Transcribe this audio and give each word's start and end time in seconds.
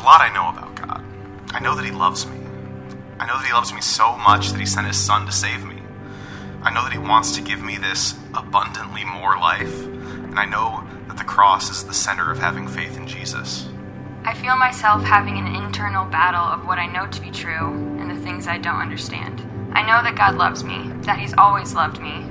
a 0.00 0.02
lot 0.04 0.20
I 0.20 0.32
know 0.32 0.48
about 0.48 0.74
God. 0.76 1.04
I 1.52 1.60
know 1.60 1.74
that 1.74 1.84
He 1.84 1.90
loves 1.90 2.26
me. 2.26 2.38
I 3.18 3.26
know 3.26 3.36
that 3.36 3.46
He 3.46 3.52
loves 3.52 3.72
me 3.72 3.80
so 3.80 4.16
much 4.16 4.50
that 4.50 4.58
He 4.60 4.66
sent 4.66 4.86
His 4.86 4.98
Son 4.98 5.26
to 5.26 5.32
save 5.32 5.64
me. 5.64 5.76
I 6.62 6.72
know 6.72 6.82
that 6.82 6.92
He 6.92 6.98
wants 6.98 7.36
to 7.36 7.42
give 7.42 7.62
me 7.62 7.76
this 7.76 8.14
abundantly 8.34 9.04
more 9.04 9.36
life, 9.36 9.84
and 9.84 10.38
I 10.38 10.46
know 10.46 10.84
that 11.08 11.18
the 11.18 11.24
cross 11.24 11.70
is 11.70 11.84
the 11.84 11.94
center 11.94 12.30
of 12.30 12.38
having 12.38 12.66
faith 12.66 12.96
in 12.96 13.06
Jesus. 13.06 13.68
I 14.24 14.34
feel 14.34 14.56
myself 14.56 15.02
having 15.02 15.38
an 15.38 15.54
internal 15.54 16.04
battle 16.06 16.44
of 16.44 16.66
what 16.66 16.78
I 16.78 16.86
know 16.86 17.06
to 17.06 17.20
be 17.20 17.30
true 17.30 17.72
and 17.98 18.10
the 18.10 18.20
things 18.22 18.46
I 18.46 18.58
don't 18.58 18.80
understand. 18.80 19.40
I 19.72 19.82
know 19.82 20.02
that 20.02 20.16
God 20.16 20.34
loves 20.36 20.64
me, 20.64 20.92
that 21.02 21.18
He's 21.18 21.34
always 21.34 21.74
loved 21.74 22.00
me. 22.00 22.30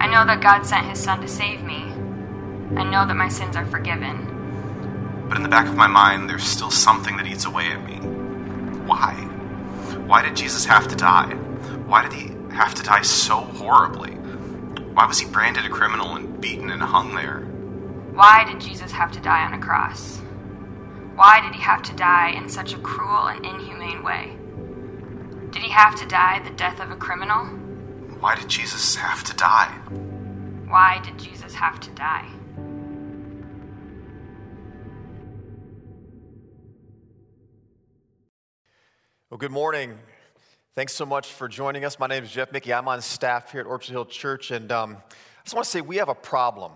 I 0.00 0.06
know 0.06 0.24
that 0.26 0.40
God 0.40 0.64
sent 0.64 0.86
His 0.86 1.02
Son 1.02 1.20
to 1.20 1.28
save 1.28 1.62
me. 1.62 1.92
I 2.76 2.84
know 2.84 3.04
that 3.04 3.16
my 3.16 3.28
sins 3.28 3.56
are 3.56 3.66
forgiven. 3.66 4.29
But 5.30 5.36
in 5.36 5.44
the 5.44 5.48
back 5.48 5.68
of 5.68 5.76
my 5.76 5.86
mind, 5.86 6.28
there's 6.28 6.42
still 6.42 6.72
something 6.72 7.16
that 7.16 7.26
eats 7.28 7.44
away 7.44 7.70
at 7.70 7.84
me. 7.84 7.98
Why? 8.84 9.14
Why 10.04 10.22
did 10.22 10.34
Jesus 10.34 10.64
have 10.64 10.88
to 10.88 10.96
die? 10.96 11.34
Why 11.86 12.02
did 12.02 12.14
he 12.14 12.32
have 12.52 12.74
to 12.74 12.82
die 12.82 13.02
so 13.02 13.36
horribly? 13.36 14.10
Why 14.10 15.06
was 15.06 15.20
he 15.20 15.30
branded 15.30 15.64
a 15.64 15.68
criminal 15.68 16.16
and 16.16 16.40
beaten 16.40 16.68
and 16.68 16.82
hung 16.82 17.14
there? 17.14 17.42
Why 18.12 18.42
did 18.42 18.60
Jesus 18.60 18.90
have 18.90 19.12
to 19.12 19.20
die 19.20 19.44
on 19.44 19.54
a 19.54 19.60
cross? 19.60 20.18
Why 21.14 21.40
did 21.40 21.54
he 21.54 21.62
have 21.62 21.84
to 21.84 21.94
die 21.94 22.30
in 22.30 22.48
such 22.48 22.72
a 22.72 22.78
cruel 22.78 23.28
and 23.28 23.46
inhumane 23.46 24.02
way? 24.02 24.32
Did 25.52 25.62
he 25.62 25.70
have 25.70 25.94
to 26.00 26.06
die 26.06 26.40
the 26.40 26.50
death 26.50 26.80
of 26.80 26.90
a 26.90 26.96
criminal? 26.96 27.44
Why 28.18 28.34
did 28.34 28.48
Jesus 28.48 28.96
have 28.96 29.22
to 29.22 29.36
die? 29.36 29.70
Why 30.66 31.00
did 31.04 31.18
Jesus 31.18 31.54
have 31.54 31.78
to 31.78 31.90
die? 31.90 32.26
Well, 39.30 39.38
good 39.38 39.52
morning. 39.52 39.96
Thanks 40.74 40.92
so 40.92 41.06
much 41.06 41.32
for 41.34 41.46
joining 41.46 41.84
us. 41.84 42.00
My 42.00 42.08
name 42.08 42.24
is 42.24 42.32
Jeff 42.32 42.50
Mickey. 42.50 42.74
I'm 42.74 42.88
on 42.88 43.00
staff 43.00 43.52
here 43.52 43.60
at 43.60 43.66
Orchard 43.68 43.92
Hill 43.92 44.06
Church, 44.06 44.50
and 44.50 44.72
um, 44.72 44.96
I 44.96 45.44
just 45.44 45.54
want 45.54 45.66
to 45.66 45.70
say 45.70 45.80
we 45.80 45.98
have 45.98 46.08
a 46.08 46.16
problem. 46.16 46.72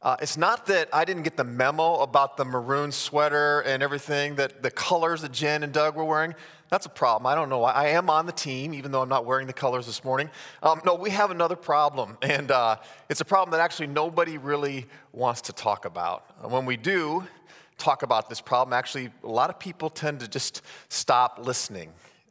Uh, 0.00 0.14
it's 0.22 0.36
not 0.36 0.66
that 0.66 0.88
I 0.92 1.04
didn't 1.04 1.24
get 1.24 1.36
the 1.36 1.42
memo 1.42 1.96
about 1.96 2.36
the 2.36 2.44
maroon 2.44 2.92
sweater 2.92 3.62
and 3.62 3.82
everything, 3.82 4.36
that 4.36 4.62
the 4.62 4.70
colors 4.70 5.22
that 5.22 5.32
Jen 5.32 5.64
and 5.64 5.72
Doug 5.72 5.96
were 5.96 6.04
wearing. 6.04 6.36
That's 6.68 6.86
a 6.86 6.90
problem. 6.90 7.26
I 7.26 7.34
don't 7.34 7.48
know. 7.48 7.64
I 7.64 7.88
am 7.88 8.08
on 8.08 8.26
the 8.26 8.32
team, 8.32 8.72
even 8.72 8.92
though 8.92 9.02
I'm 9.02 9.08
not 9.08 9.26
wearing 9.26 9.48
the 9.48 9.52
colors 9.52 9.86
this 9.86 10.04
morning. 10.04 10.30
Um, 10.62 10.80
no, 10.86 10.94
we 10.94 11.10
have 11.10 11.32
another 11.32 11.56
problem, 11.56 12.18
and 12.22 12.52
uh, 12.52 12.76
it's 13.08 13.20
a 13.20 13.24
problem 13.24 13.50
that 13.50 13.64
actually 13.64 13.88
nobody 13.88 14.38
really 14.38 14.86
wants 15.10 15.40
to 15.40 15.52
talk 15.52 15.86
about. 15.86 16.48
When 16.48 16.66
we 16.66 16.76
do, 16.76 17.24
talk 17.78 18.02
about 18.02 18.28
this 18.28 18.40
problem, 18.40 18.72
actually, 18.72 19.10
a 19.22 19.28
lot 19.28 19.50
of 19.50 19.58
people 19.58 19.90
tend 19.90 20.20
to 20.20 20.28
just 20.28 20.62
stop 20.88 21.40
listening. 21.42 21.90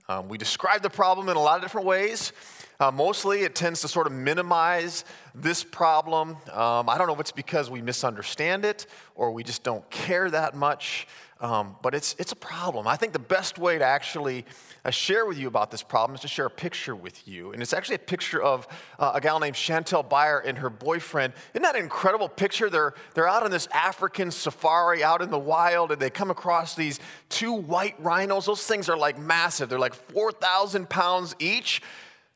Um, 0.09 0.27
we 0.27 0.37
describe 0.37 0.81
the 0.81 0.89
problem 0.89 1.29
in 1.29 1.37
a 1.37 1.41
lot 1.41 1.55
of 1.57 1.61
different 1.61 1.87
ways. 1.87 2.33
Uh, 2.79 2.91
mostly, 2.91 3.41
it 3.41 3.55
tends 3.55 3.81
to 3.81 3.87
sort 3.87 4.07
of 4.07 4.13
minimize 4.13 5.05
this 5.35 5.63
problem. 5.63 6.37
Um, 6.51 6.89
I 6.89 6.97
don't 6.97 7.07
know 7.07 7.13
if 7.13 7.19
it's 7.19 7.31
because 7.31 7.69
we 7.69 7.81
misunderstand 7.81 8.65
it 8.65 8.87
or 9.15 9.31
we 9.31 9.43
just 9.43 9.63
don't 9.63 9.87
care 9.89 10.29
that 10.29 10.55
much. 10.55 11.07
Um, 11.43 11.75
but 11.81 11.93
it's, 11.93 12.15
it's 12.19 12.31
a 12.31 12.37
problem. 12.37 12.87
I 12.87 12.95
think 12.95 13.11
the 13.11 13.19
best 13.19 13.57
way 13.57 13.77
to 13.77 13.83
actually 13.83 14.45
uh, 14.85 14.91
share 14.91 15.25
with 15.25 15.37
you 15.37 15.49
about 15.49 15.71
this 15.71 15.83
problem 15.83 16.15
is 16.15 16.21
to 16.21 16.29
share 16.29 16.45
a 16.45 16.49
picture 16.49 16.95
with 16.95 17.27
you. 17.27 17.51
And 17.51 17.61
it's 17.61 17.73
actually 17.73 17.95
a 17.95 17.99
picture 17.99 18.41
of 18.41 18.65
uh, 18.97 19.11
a 19.15 19.19
gal 19.19 19.41
named 19.41 19.55
Chantel 19.55 20.07
Beyer 20.07 20.39
and 20.39 20.57
her 20.57 20.69
boyfriend. 20.69 21.33
Isn't 21.53 21.63
that 21.63 21.75
an 21.75 21.83
incredible 21.83 22.29
picture? 22.29 22.69
They're, 22.69 22.93
they're 23.13 23.27
out 23.27 23.43
on 23.43 23.51
this 23.51 23.67
African 23.73 24.31
safari 24.31 25.03
out 25.03 25.21
in 25.21 25.31
the 25.31 25.39
wild, 25.39 25.91
and 25.91 26.01
they 26.01 26.09
come 26.09 26.31
across 26.31 26.75
these 26.75 27.01
two 27.27 27.51
white 27.51 27.95
rhinos. 27.99 28.45
Those 28.45 28.65
things 28.65 28.87
are 28.87 28.95
like 28.95 29.19
massive, 29.19 29.67
they're 29.67 29.77
like 29.77 29.95
4,000 29.95 30.89
pounds 30.89 31.35
each. 31.39 31.81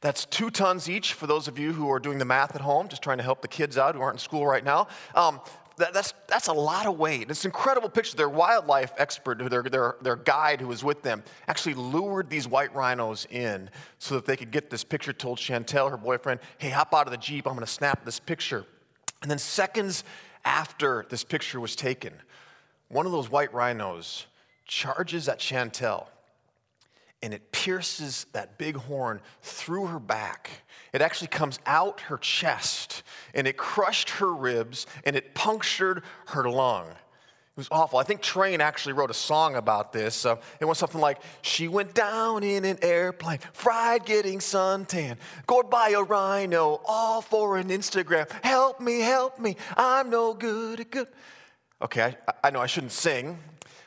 That's 0.02 0.26
two 0.26 0.50
tons 0.50 0.90
each 0.90 1.14
for 1.14 1.26
those 1.26 1.48
of 1.48 1.58
you 1.58 1.74
who 1.74 1.90
are 1.92 2.00
doing 2.00 2.20
the 2.20 2.26
math 2.26 2.56
at 2.56 2.62
home, 2.62 2.88
just 2.88 3.02
trying 3.02 3.18
to 3.18 3.24
help 3.24 3.42
the 3.42 3.48
kids 3.48 3.78
out 3.78 3.96
who 3.96 4.02
aren't 4.02 4.16
in 4.16 4.20
school 4.20 4.46
right 4.46 4.64
now. 4.64 4.88
Um, 5.16 5.42
that, 5.78 5.94
that's, 5.94 6.14
that's 6.28 6.48
a 6.48 6.54
lot 6.54 6.86
of 6.86 6.98
weight. 6.98 7.30
It's 7.30 7.46
an 7.46 7.50
incredible 7.50 7.90
picture. 7.90 8.18
Their 8.18 8.30
wildlife 8.30 8.92
expert, 8.98 9.38
their, 9.50 9.64
their, 9.64 9.96
their 10.02 10.16
guide 10.16 10.60
who 10.60 10.68
was 10.68 10.84
with 10.84 11.04
them, 11.04 11.24
actually 11.48 11.76
lured 11.76 12.30
these 12.30 12.48
white 12.48 12.74
rhinos 12.76 13.28
in 13.30 13.70
so 14.00 14.16
that 14.16 14.26
they 14.26 14.36
could 14.36 14.52
get 14.52 14.70
this 14.70 14.84
picture, 14.84 15.14
told 15.14 15.38
Chantel, 15.38 15.90
her 15.90 15.98
boyfriend, 15.98 16.40
hey, 16.58 16.70
hop 16.70 16.94
out 16.94 17.08
of 17.08 17.12
the 17.12 17.18
Jeep, 17.18 17.48
I'm 17.48 17.54
gonna 17.54 17.68
snap 17.68 18.06
this 18.06 18.20
picture. 18.20 18.66
And 19.22 19.30
then 19.30 19.40
seconds 19.40 20.04
after 20.46 21.06
this 21.10 21.24
picture 21.24 21.60
was 21.60 21.76
taken, 21.76 22.14
one 22.90 23.06
of 23.06 23.12
those 23.12 23.30
white 23.30 23.54
rhinos 23.54 24.26
charges 24.66 25.28
at 25.28 25.40
Chantel 25.40 26.08
and 27.22 27.34
it 27.34 27.52
pierces 27.52 28.26
that 28.34 28.58
big 28.58 28.76
horn 28.76 29.20
through 29.42 29.88
her 29.88 30.00
back. 30.00 30.50
It 30.94 31.02
actually 31.02 31.30
comes 31.30 31.60
out 31.66 32.02
her 32.02 32.18
chest 32.18 33.04
and 33.34 33.48
it 33.48 33.58
crushed 33.58 34.12
her 34.12 34.34
ribs 34.34 34.86
and 35.04 35.16
it 35.16 35.34
punctured 35.34 36.04
her 36.28 36.50
lung. 36.50 36.88
It 36.88 37.62
was 37.62 37.68
awful. 37.72 37.98
I 37.98 38.04
think 38.04 38.22
Train 38.22 38.62
actually 38.62 38.94
wrote 38.94 39.10
a 39.10 39.16
song 39.16 39.56
about 39.56 39.92
this. 39.92 40.28
Uh, 40.28 40.36
it 40.60 40.66
was 40.66 40.78
something 40.78 41.02
like, 41.02 41.20
She 41.42 41.68
went 41.68 41.96
down 41.96 42.44
in 42.44 42.64
an 42.66 42.78
airplane, 42.84 43.40
fried 43.52 44.06
getting 44.06 44.38
suntan, 44.38 45.18
gored 45.48 45.72
by 45.72 45.90
a 45.90 46.04
rhino, 46.04 46.80
all 46.86 47.22
for 47.22 47.58
an 47.58 47.70
Instagram. 47.70 48.32
Help 48.44 48.80
me, 48.80 49.00
help 49.00 49.40
me, 49.40 49.58
I'm 49.76 50.12
no 50.12 50.36
good 50.36 50.82
at 50.82 50.92
good. 50.92 51.08
Okay, 51.82 52.16
I, 52.28 52.34
I 52.44 52.50
know 52.52 52.60
I 52.60 52.68
shouldn't 52.68 52.92
sing. 52.92 53.40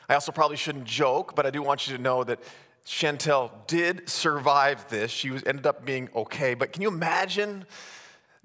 I 0.09 0.15
also 0.15 0.33
probably 0.33 0.57
shouldn't 0.57 0.83
joke, 0.83 1.33
but 1.37 1.45
I 1.45 1.49
do 1.49 1.61
want 1.63 1.87
you 1.87 1.95
to 1.95 2.01
know 2.01 2.25
that 2.25 2.39
Chantel 2.85 3.51
did 3.67 4.09
survive 4.09 4.87
this. 4.89 5.11
She 5.11 5.29
was, 5.29 5.43
ended 5.45 5.65
up 5.65 5.85
being 5.85 6.09
okay. 6.15 6.53
But 6.53 6.73
can 6.73 6.81
you 6.81 6.87
imagine 6.87 7.65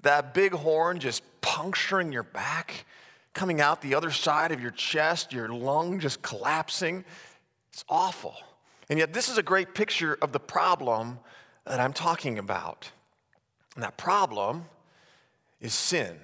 that 0.01 0.33
big 0.33 0.53
horn 0.53 0.99
just 0.99 1.23
puncturing 1.41 2.11
your 2.11 2.23
back, 2.23 2.85
coming 3.33 3.61
out 3.61 3.81
the 3.81 3.95
other 3.95 4.11
side 4.11 4.51
of 4.51 4.61
your 4.61 4.71
chest, 4.71 5.33
your 5.33 5.49
lung 5.49 5.99
just 5.99 6.21
collapsing? 6.21 7.03
It's 7.73 7.83
awful. 7.89 8.35
And 8.89 8.99
yet, 8.99 9.11
this 9.11 9.27
is 9.27 9.37
a 9.37 9.43
great 9.43 9.73
picture 9.73 10.17
of 10.21 10.31
the 10.31 10.39
problem 10.39 11.19
that 11.65 11.79
I'm 11.79 11.93
talking 11.93 12.39
about. 12.39 12.89
And 13.75 13.83
that 13.83 13.97
problem 13.97 14.65
is 15.59 15.73
sin. 15.73 16.17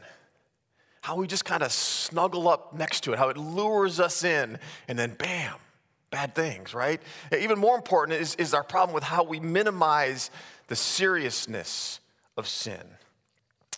How 1.02 1.18
we 1.18 1.28
just 1.28 1.44
kind 1.44 1.64
of 1.64 1.72
snuggle 1.72 2.48
up 2.48 2.74
next 2.74 3.02
to 3.02 3.14
it, 3.14 3.20
how 3.20 3.30
it 3.30 3.38
lures 3.38 4.00
us 4.00 4.24
in, 4.24 4.58
and 4.88 4.98
then 4.98 5.16
bam, 5.16 5.56
bad 6.14 6.36
things, 6.36 6.76
right? 6.76 7.02
Even 7.36 7.58
more 7.58 7.76
important 7.76 8.22
is, 8.22 8.36
is 8.36 8.54
our 8.54 8.64
problem 8.64 8.94
with 8.94 9.04
how 9.04 9.24
we 9.24 9.40
minimize 9.40 10.30
the 10.68 10.76
seriousness 10.76 12.00
of 12.38 12.48
sin. 12.48 12.84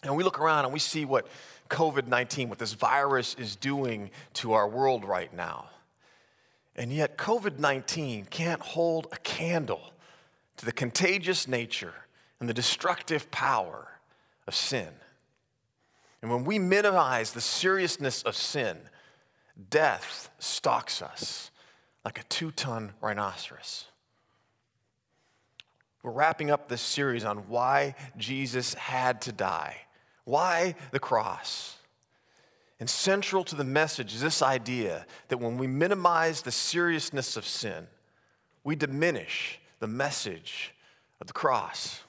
And 0.03 0.17
we 0.17 0.23
look 0.23 0.37
around 0.37 0.65
and 0.65 0.73
we 0.73 0.79
see 0.79 1.05
what 1.05 1.27
COVID 1.69 2.07
19, 2.07 2.49
what 2.49 2.59
this 2.59 2.73
virus 2.73 3.35
is 3.39 3.55
doing 3.55 4.11
to 4.33 4.51
our 4.51 4.67
world 4.67 5.05
right 5.05 5.33
now. 5.33 5.69
And 6.75 6.91
yet, 6.91 7.17
COVID 7.17 7.57
19 7.57 8.25
can't 8.25 8.61
hold 8.61 9.07
a 9.13 9.17
candle 9.19 9.93
to 10.57 10.65
the 10.65 10.73
contagious 10.73 11.47
nature 11.47 11.93
and 12.41 12.49
the 12.49 12.53
destructive 12.53 13.31
power 13.31 13.87
of 14.45 14.53
sin. 14.53 14.89
And 16.21 16.29
when 16.29 16.43
we 16.43 16.59
minimize 16.59 17.31
the 17.31 17.39
seriousness 17.39 18.23
of 18.23 18.35
sin, 18.35 18.77
death 19.69 20.29
stalks 20.37 21.01
us 21.01 21.49
like 22.05 22.19
a 22.19 22.23
two 22.25 22.51
ton 22.51 22.93
rhinoceros. 23.01 23.85
We're 26.03 26.11
wrapping 26.11 26.51
up 26.51 26.69
this 26.69 26.81
series 26.81 27.25
on 27.25 27.49
why 27.49 27.95
Jesus 28.15 28.75
had 28.75 29.21
to 29.23 29.31
die, 29.31 29.77
why 30.23 30.75
the 30.91 30.99
cross. 30.99 31.77
And 32.79 32.87
central 32.87 33.43
to 33.45 33.55
the 33.55 33.63
message 33.63 34.13
is 34.13 34.21
this 34.21 34.43
idea 34.43 35.07
that 35.29 35.39
when 35.39 35.57
we 35.57 35.65
minimize 35.65 36.43
the 36.43 36.51
seriousness 36.51 37.35
of 37.37 37.47
sin, 37.47 37.87
we 38.63 38.75
diminish 38.75 39.59
the 39.79 39.87
message 39.87 40.75
of 41.19 41.25
the 41.25 41.33
cross. 41.33 42.01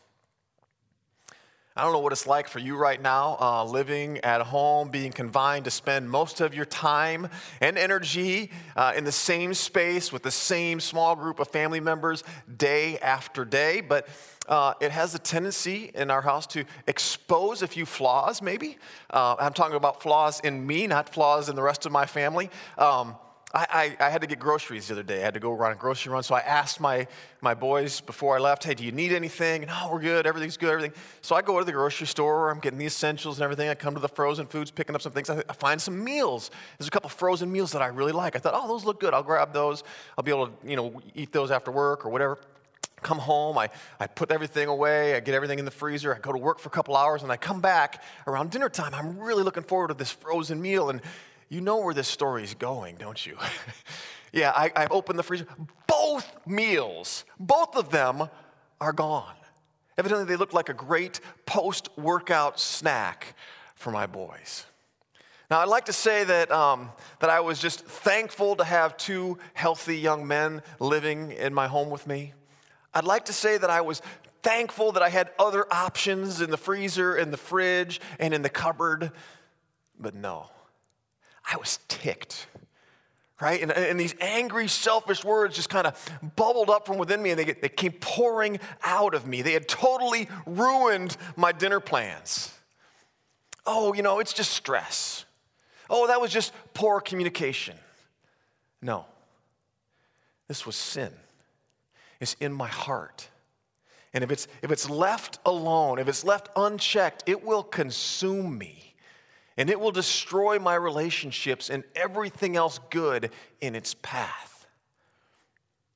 I 1.78 1.82
don't 1.82 1.92
know 1.92 1.98
what 1.98 2.12
it's 2.12 2.26
like 2.26 2.48
for 2.48 2.58
you 2.58 2.74
right 2.74 3.00
now, 3.00 3.36
uh, 3.38 3.62
living 3.64 4.16
at 4.24 4.40
home, 4.40 4.88
being 4.88 5.12
confined 5.12 5.66
to 5.66 5.70
spend 5.70 6.08
most 6.08 6.40
of 6.40 6.54
your 6.54 6.64
time 6.64 7.28
and 7.60 7.76
energy 7.76 8.50
uh, 8.76 8.94
in 8.96 9.04
the 9.04 9.12
same 9.12 9.52
space 9.52 10.10
with 10.10 10.22
the 10.22 10.30
same 10.30 10.80
small 10.80 11.14
group 11.14 11.38
of 11.38 11.48
family 11.48 11.80
members 11.80 12.24
day 12.56 12.98
after 13.00 13.44
day. 13.44 13.82
But 13.82 14.08
uh, 14.48 14.72
it 14.80 14.90
has 14.90 15.14
a 15.14 15.18
tendency 15.18 15.90
in 15.94 16.10
our 16.10 16.22
house 16.22 16.46
to 16.46 16.64
expose 16.86 17.60
a 17.60 17.66
few 17.66 17.84
flaws, 17.84 18.40
maybe. 18.40 18.78
Uh, 19.10 19.36
I'm 19.38 19.52
talking 19.52 19.76
about 19.76 20.00
flaws 20.00 20.40
in 20.40 20.66
me, 20.66 20.86
not 20.86 21.10
flaws 21.10 21.50
in 21.50 21.56
the 21.56 21.62
rest 21.62 21.84
of 21.84 21.92
my 21.92 22.06
family. 22.06 22.48
Um, 22.78 23.16
I, 23.56 23.96
I, 24.00 24.06
I, 24.06 24.10
had 24.10 24.20
to 24.20 24.26
get 24.26 24.38
groceries 24.38 24.88
the 24.88 24.94
other 24.94 25.02
day. 25.02 25.22
I 25.22 25.24
had 25.24 25.32
to 25.32 25.40
go 25.40 25.50
run 25.50 25.72
a 25.72 25.76
grocery 25.76 26.12
run. 26.12 26.22
So 26.22 26.34
I 26.34 26.40
asked 26.40 26.78
my, 26.78 27.06
my 27.40 27.54
boys 27.54 28.02
before 28.02 28.36
I 28.36 28.38
left, 28.38 28.64
hey, 28.64 28.74
do 28.74 28.84
you 28.84 28.92
need 28.92 29.12
anything? 29.12 29.62
No, 29.62 29.74
oh, 29.84 29.92
we're 29.94 30.00
good. 30.00 30.26
Everything's 30.26 30.58
good. 30.58 30.68
Everything. 30.68 30.92
So 31.22 31.34
I 31.34 31.40
go 31.40 31.58
to 31.58 31.64
the 31.64 31.72
grocery 31.72 32.06
store. 32.06 32.50
I'm 32.50 32.60
getting 32.60 32.78
the 32.78 32.84
essentials 32.84 33.38
and 33.38 33.44
everything. 33.44 33.70
I 33.70 33.74
come 33.74 33.94
to 33.94 34.00
the 34.00 34.10
frozen 34.10 34.46
foods, 34.46 34.70
picking 34.70 34.94
up 34.94 35.00
some 35.00 35.12
things. 35.12 35.30
I, 35.30 35.42
I 35.48 35.54
find 35.54 35.80
some 35.80 36.04
meals. 36.04 36.50
There's 36.76 36.88
a 36.88 36.90
couple 36.90 37.08
frozen 37.08 37.50
meals 37.50 37.72
that 37.72 37.80
I 37.80 37.86
really 37.86 38.12
like. 38.12 38.36
I 38.36 38.40
thought, 38.40 38.52
oh, 38.54 38.68
those 38.68 38.84
look 38.84 39.00
good. 39.00 39.14
I'll 39.14 39.22
grab 39.22 39.54
those. 39.54 39.84
I'll 40.18 40.24
be 40.24 40.32
able 40.32 40.48
to, 40.48 40.52
you 40.68 40.76
know, 40.76 41.00
eat 41.14 41.32
those 41.32 41.50
after 41.50 41.70
work 41.70 42.04
or 42.04 42.10
whatever 42.10 42.38
come 43.02 43.18
home, 43.18 43.56
I, 43.58 43.68
I 44.00 44.06
put 44.06 44.32
everything 44.32 44.68
away, 44.68 45.14
I 45.14 45.20
get 45.20 45.34
everything 45.34 45.58
in 45.58 45.64
the 45.64 45.70
freezer, 45.70 46.14
I 46.14 46.18
go 46.18 46.32
to 46.32 46.38
work 46.38 46.58
for 46.58 46.68
a 46.68 46.72
couple 46.72 46.96
hours, 46.96 47.22
and 47.22 47.30
I 47.30 47.36
come 47.36 47.60
back 47.60 48.02
around 48.26 48.50
dinner 48.50 48.70
time. 48.70 48.94
I'm 48.94 49.18
really 49.18 49.44
looking 49.44 49.62
forward 49.62 49.88
to 49.88 49.94
this 49.94 50.10
frozen 50.10 50.60
meal. 50.60 50.88
And 50.88 51.02
you 51.48 51.60
know 51.60 51.78
where 51.78 51.94
this 51.94 52.08
story 52.08 52.42
is 52.42 52.54
going, 52.54 52.96
don't 52.96 53.24
you? 53.24 53.36
yeah, 54.32 54.50
I, 54.50 54.70
I 54.74 54.86
opened 54.86 55.18
the 55.18 55.22
freezer. 55.22 55.46
Both 55.86 56.30
meals, 56.46 57.24
both 57.38 57.76
of 57.76 57.90
them 57.90 58.28
are 58.80 58.92
gone. 58.92 59.34
Evidently, 59.98 60.26
they 60.26 60.36
looked 60.36 60.54
like 60.54 60.68
a 60.68 60.74
great 60.74 61.20
post 61.46 61.88
workout 61.96 62.60
snack 62.60 63.34
for 63.74 63.90
my 63.90 64.06
boys. 64.06 64.66
Now, 65.50 65.60
I'd 65.60 65.68
like 65.68 65.84
to 65.84 65.92
say 65.92 66.24
that, 66.24 66.50
um, 66.50 66.90
that 67.20 67.30
I 67.30 67.40
was 67.40 67.60
just 67.60 67.84
thankful 67.84 68.56
to 68.56 68.64
have 68.64 68.96
two 68.96 69.38
healthy 69.54 69.96
young 69.96 70.26
men 70.26 70.60
living 70.80 71.30
in 71.32 71.54
my 71.54 71.68
home 71.68 71.88
with 71.88 72.06
me. 72.06 72.32
I'd 72.92 73.04
like 73.04 73.26
to 73.26 73.32
say 73.32 73.56
that 73.56 73.70
I 73.70 73.80
was 73.80 74.02
thankful 74.42 74.92
that 74.92 75.02
I 75.02 75.08
had 75.08 75.30
other 75.38 75.66
options 75.72 76.40
in 76.40 76.50
the 76.50 76.56
freezer, 76.56 77.16
in 77.16 77.30
the 77.30 77.36
fridge, 77.36 78.00
and 78.18 78.34
in 78.34 78.42
the 78.42 78.48
cupboard, 78.48 79.12
but 79.98 80.14
no. 80.14 80.50
I 81.50 81.56
was 81.56 81.78
ticked, 81.88 82.46
right? 83.40 83.62
And, 83.62 83.70
and 83.70 84.00
these 84.00 84.14
angry, 84.20 84.68
selfish 84.68 85.24
words 85.24 85.54
just 85.54 85.70
kind 85.70 85.86
of 85.86 86.10
bubbled 86.34 86.70
up 86.70 86.86
from 86.86 86.98
within 86.98 87.22
me 87.22 87.30
and 87.30 87.38
they, 87.38 87.52
they 87.52 87.68
came 87.68 87.92
pouring 87.92 88.58
out 88.84 89.14
of 89.14 89.26
me. 89.26 89.42
They 89.42 89.52
had 89.52 89.68
totally 89.68 90.28
ruined 90.44 91.16
my 91.36 91.52
dinner 91.52 91.80
plans. 91.80 92.52
Oh, 93.64 93.94
you 93.94 94.02
know, 94.02 94.18
it's 94.18 94.32
just 94.32 94.52
stress. 94.52 95.24
Oh, 95.88 96.08
that 96.08 96.20
was 96.20 96.32
just 96.32 96.52
poor 96.74 97.00
communication. 97.00 97.76
No, 98.82 99.04
this 100.48 100.66
was 100.66 100.76
sin. 100.76 101.12
It's 102.20 102.34
in 102.40 102.52
my 102.52 102.68
heart. 102.68 103.28
And 104.12 104.24
if 104.24 104.30
it's, 104.30 104.48
if 104.62 104.72
it's 104.72 104.88
left 104.88 105.38
alone, 105.44 105.98
if 105.98 106.08
it's 106.08 106.24
left 106.24 106.48
unchecked, 106.56 107.24
it 107.26 107.44
will 107.44 107.62
consume 107.62 108.56
me 108.56 108.94
and 109.56 109.70
it 109.70 109.80
will 109.80 109.90
destroy 109.90 110.58
my 110.58 110.74
relationships 110.74 111.70
and 111.70 111.84
everything 111.94 112.56
else 112.56 112.78
good 112.90 113.30
in 113.60 113.74
its 113.74 113.94
path. 114.02 114.66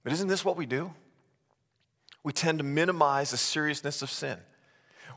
But 0.02 0.12
isn't 0.12 0.28
this 0.28 0.44
what 0.44 0.56
we 0.56 0.66
do? 0.66 0.92
We 2.22 2.32
tend 2.32 2.58
to 2.58 2.64
minimize 2.64 3.30
the 3.30 3.36
seriousness 3.36 4.02
of 4.02 4.10
sin. 4.10 4.38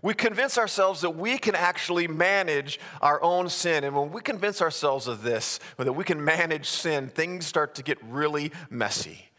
We 0.02 0.14
convince 0.14 0.58
ourselves 0.58 1.02
that 1.02 1.12
we 1.12 1.38
can 1.38 1.56
actually 1.56 2.10
manage 2.10 2.80
our 3.02 3.24
own 3.24 3.48
sin. 3.48 3.86
And 3.86 3.96
when 3.96 4.12
we 4.12 4.22
convince 4.22 4.62
ourselves 4.62 5.08
of 5.08 5.24
this, 5.24 5.62
that 5.78 5.94
we 5.94 6.04
can 6.04 6.24
manage 6.24 6.68
sin, 6.68 7.08
things 7.08 7.46
start 7.46 7.76
to 7.76 7.84
get 7.84 7.98
really 8.04 8.52
messy. 8.70 9.30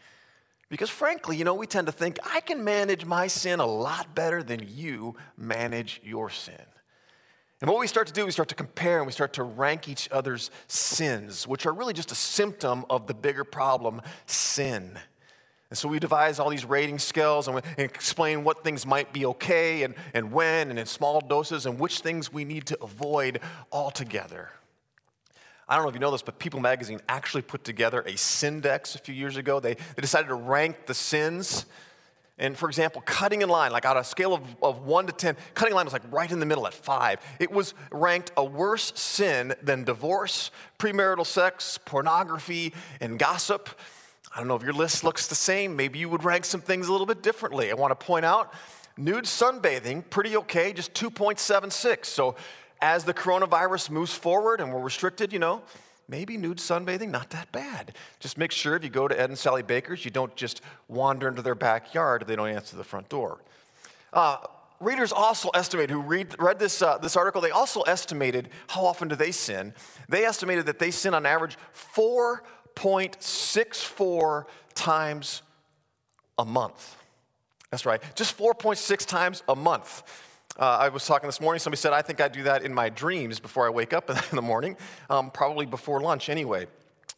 Because 0.69 0.89
frankly, 0.89 1.37
you 1.37 1.43
know, 1.43 1.53
we 1.53 1.67
tend 1.67 1.85
to 1.85 1.93
think, 1.93 2.17
I 2.23 2.39
can 2.39 2.63
manage 2.63 3.05
my 3.05 3.27
sin 3.27 3.59
a 3.59 3.65
lot 3.67 4.15
better 4.15 4.41
than 4.41 4.67
you 4.67 5.15
manage 5.37 6.01
your 6.03 6.31
sin. 6.31 6.55
And 7.61 7.69
what 7.69 7.79
we 7.79 7.87
start 7.87 8.07
to 8.07 8.13
do, 8.13 8.25
we 8.25 8.31
start 8.31 8.49
to 8.49 8.55
compare 8.55 8.97
and 8.97 9.05
we 9.05 9.13
start 9.13 9.33
to 9.33 9.43
rank 9.43 9.87
each 9.87 10.09
other's 10.11 10.51
sins, 10.67 11.47
which 11.47 11.65
are 11.65 11.73
really 11.73 11.93
just 11.93 12.11
a 12.11 12.15
symptom 12.15 12.85
of 12.89 13.07
the 13.07 13.13
bigger 13.13 13.43
problem 13.45 14.01
sin. 14.25 14.99
And 15.69 15.77
so 15.77 15.87
we 15.87 15.99
devise 15.99 16.37
all 16.37 16.49
these 16.49 16.65
rating 16.65 16.99
scales 16.99 17.47
and, 17.47 17.55
we, 17.55 17.61
and 17.77 17.79
explain 17.79 18.43
what 18.43 18.63
things 18.63 18.85
might 18.85 19.13
be 19.13 19.25
okay 19.25 19.83
and, 19.83 19.95
and 20.13 20.31
when 20.31 20.69
and 20.69 20.77
in 20.77 20.85
small 20.85 21.21
doses 21.21 21.65
and 21.65 21.79
which 21.79 21.99
things 21.99 22.31
we 22.31 22.45
need 22.45 22.65
to 22.67 22.83
avoid 22.83 23.39
altogether. 23.71 24.49
I 25.67 25.75
don't 25.75 25.83
know 25.83 25.89
if 25.89 25.95
you 25.95 26.01
know 26.01 26.11
this, 26.11 26.21
but 26.21 26.37
People 26.37 26.59
magazine 26.59 26.99
actually 27.09 27.41
put 27.41 27.63
together 27.63 28.01
a 28.01 28.13
Sindex 28.13 28.95
a 28.95 28.99
few 28.99 29.15
years 29.15 29.37
ago. 29.37 29.59
They, 29.59 29.73
they 29.73 30.01
decided 30.01 30.27
to 30.27 30.35
rank 30.35 30.85
the 30.85 30.93
sins 30.93 31.65
and 32.37 32.57
for 32.57 32.67
example, 32.67 33.01
cutting 33.05 33.41
in 33.41 33.49
line, 33.49 33.71
like 33.71 33.85
on 33.85 33.95
a 33.95 34.03
scale 34.03 34.33
of, 34.33 34.41
of 34.61 34.85
one 34.85 35.07
to 35.07 35.13
10, 35.13 35.37
cutting 35.53 35.71
in 35.71 35.75
line 35.75 35.85
was 35.85 35.93
like 35.93 36.11
right 36.11 36.29
in 36.29 36.39
the 36.39 36.45
middle 36.45 36.67
at 36.67 36.73
five. 36.73 37.19
It 37.39 37.49
was 37.49 37.73
ranked 37.91 38.31
a 38.35 38.43
worse 38.43 38.91
sin 38.95 39.55
than 39.61 39.85
divorce, 39.85 40.51
premarital 40.77 41.25
sex, 41.25 41.79
pornography, 41.85 42.73
and 42.99 43.17
gossip. 43.17 43.69
I 44.33 44.39
don't 44.39 44.49
know 44.49 44.55
if 44.55 44.63
your 44.63 44.73
list 44.73 45.05
looks 45.05 45.27
the 45.27 45.35
same. 45.35 45.77
Maybe 45.77 45.97
you 45.99 46.09
would 46.09 46.25
rank 46.25 46.43
some 46.43 46.59
things 46.59 46.89
a 46.89 46.91
little 46.91 47.07
bit 47.07 47.23
differently. 47.23 47.71
I 47.71 47.75
want 47.75 47.97
to 47.97 48.05
point 48.05 48.25
out 48.25 48.53
nude 48.97 49.23
sunbathing, 49.23 50.09
pretty 50.09 50.35
okay, 50.35 50.73
just 50.73 50.93
2.76. 50.93 52.05
So 52.05 52.35
as 52.81 53.05
the 53.05 53.13
coronavirus 53.13 53.91
moves 53.91 54.13
forward 54.13 54.59
and 54.59 54.73
we're 54.73 54.81
restricted, 54.81 55.31
you 55.31 55.39
know, 55.39 55.61
maybe 56.07 56.37
nude 56.37 56.57
sunbathing, 56.57 57.09
not 57.09 57.31
that 57.31 57.51
bad. 57.51 57.95
Just 58.19 58.37
make 58.37 58.51
sure 58.51 58.75
if 58.75 58.83
you 58.83 58.89
go 58.89 59.07
to 59.07 59.19
Ed 59.19 59.29
and 59.29 59.37
Sally 59.37 59.63
Baker's, 59.63 60.05
you 60.05 60.11
don't 60.11 60.35
just 60.35 60.61
wander 60.87 61.27
into 61.27 61.41
their 61.41 61.55
backyard 61.55 62.21
if 62.21 62.27
they 62.27 62.35
don't 62.35 62.49
answer 62.49 62.77
the 62.77 62.83
front 62.83 63.09
door. 63.09 63.39
Uh, 64.13 64.37
readers 64.79 65.11
also 65.11 65.49
estimate, 65.49 65.89
who 65.89 65.99
read, 65.99 66.35
read 66.39 66.59
this, 66.59 66.81
uh, 66.81 66.97
this 66.97 67.15
article, 67.15 67.41
they 67.41 67.51
also 67.51 67.81
estimated 67.81 68.49
how 68.67 68.85
often 68.85 69.07
do 69.07 69.15
they 69.15 69.31
sin. 69.31 69.73
They 70.09 70.25
estimated 70.25 70.65
that 70.67 70.79
they 70.79 70.91
sin 70.91 71.13
on 71.13 71.25
average 71.25 71.57
4.64 71.95 74.45
times 74.73 75.41
a 76.37 76.45
month. 76.45 76.97
That's 77.71 77.85
right, 77.85 78.01
just 78.15 78.37
4.6 78.37 79.05
times 79.05 79.43
a 79.49 79.55
month. 79.55 80.03
Uh, 80.57 80.77
I 80.79 80.89
was 80.89 81.05
talking 81.05 81.27
this 81.27 81.41
morning, 81.41 81.59
somebody 81.59 81.79
said, 81.79 81.91
I 81.91 82.01
think 82.01 82.21
I 82.21 82.29
do 82.29 82.43
that 82.43 82.63
in 82.63 82.73
my 82.73 82.87
dreams 82.87 83.41
before 83.41 83.65
I 83.65 83.69
wake 83.69 83.91
up 83.91 84.09
in 84.31 84.35
the 84.35 84.41
morning, 84.41 84.77
um, 85.09 85.29
probably 85.31 85.65
before 85.65 85.99
lunch 85.99 86.29
anyway. 86.29 86.67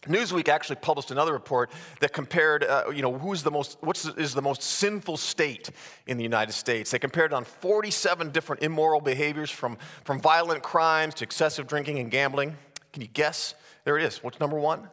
Newsweek 0.08 0.48
actually 0.48 0.78
published 0.78 1.12
another 1.12 1.34
report 1.34 1.70
that 2.00 2.14
compared, 2.14 2.64
uh, 2.64 2.86
you 2.94 3.02
know, 3.02 3.18
who's 3.18 3.44
the 3.44 3.52
most, 3.52 3.78
what 3.82 4.04
is 4.18 4.34
the 4.34 4.42
most 4.42 4.64
sinful 4.64 5.18
state 5.18 5.70
in 6.08 6.18
the 6.18 6.24
United 6.24 6.54
States. 6.54 6.92
They 6.92 7.00
compared 7.00 7.34
on 7.34 7.44
47 7.44 8.32
different 8.32 8.64
immoral 8.64 9.02
behaviors 9.02 9.52
from, 9.52 9.78
from 10.04 10.20
violent 10.20 10.64
crimes 10.64 11.16
to 11.16 11.24
excessive 11.24 11.68
drinking 11.68 12.00
and 12.00 12.10
gambling. 12.10 12.56
Can 12.94 13.02
you 13.02 13.10
guess? 13.10 13.54
There 13.84 13.98
it 13.98 14.04
is. 14.04 14.24
What's 14.24 14.40
number 14.40 14.58
one? 14.58 14.88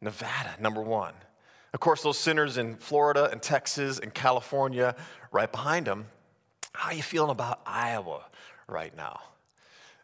Nevada, 0.00 0.54
number 0.60 0.82
one. 0.82 1.14
Of 1.72 1.80
course, 1.80 2.02
those 2.02 2.18
sinners 2.18 2.58
in 2.58 2.76
Florida 2.76 3.30
and 3.32 3.40
Texas 3.40 3.98
and 3.98 4.12
California 4.12 4.94
right 5.30 5.50
behind 5.50 5.86
them. 5.86 6.06
How 6.72 6.90
are 6.90 6.94
you 6.94 7.02
feeling 7.02 7.30
about 7.30 7.60
Iowa 7.66 8.24
right 8.66 8.96
now? 8.96 9.20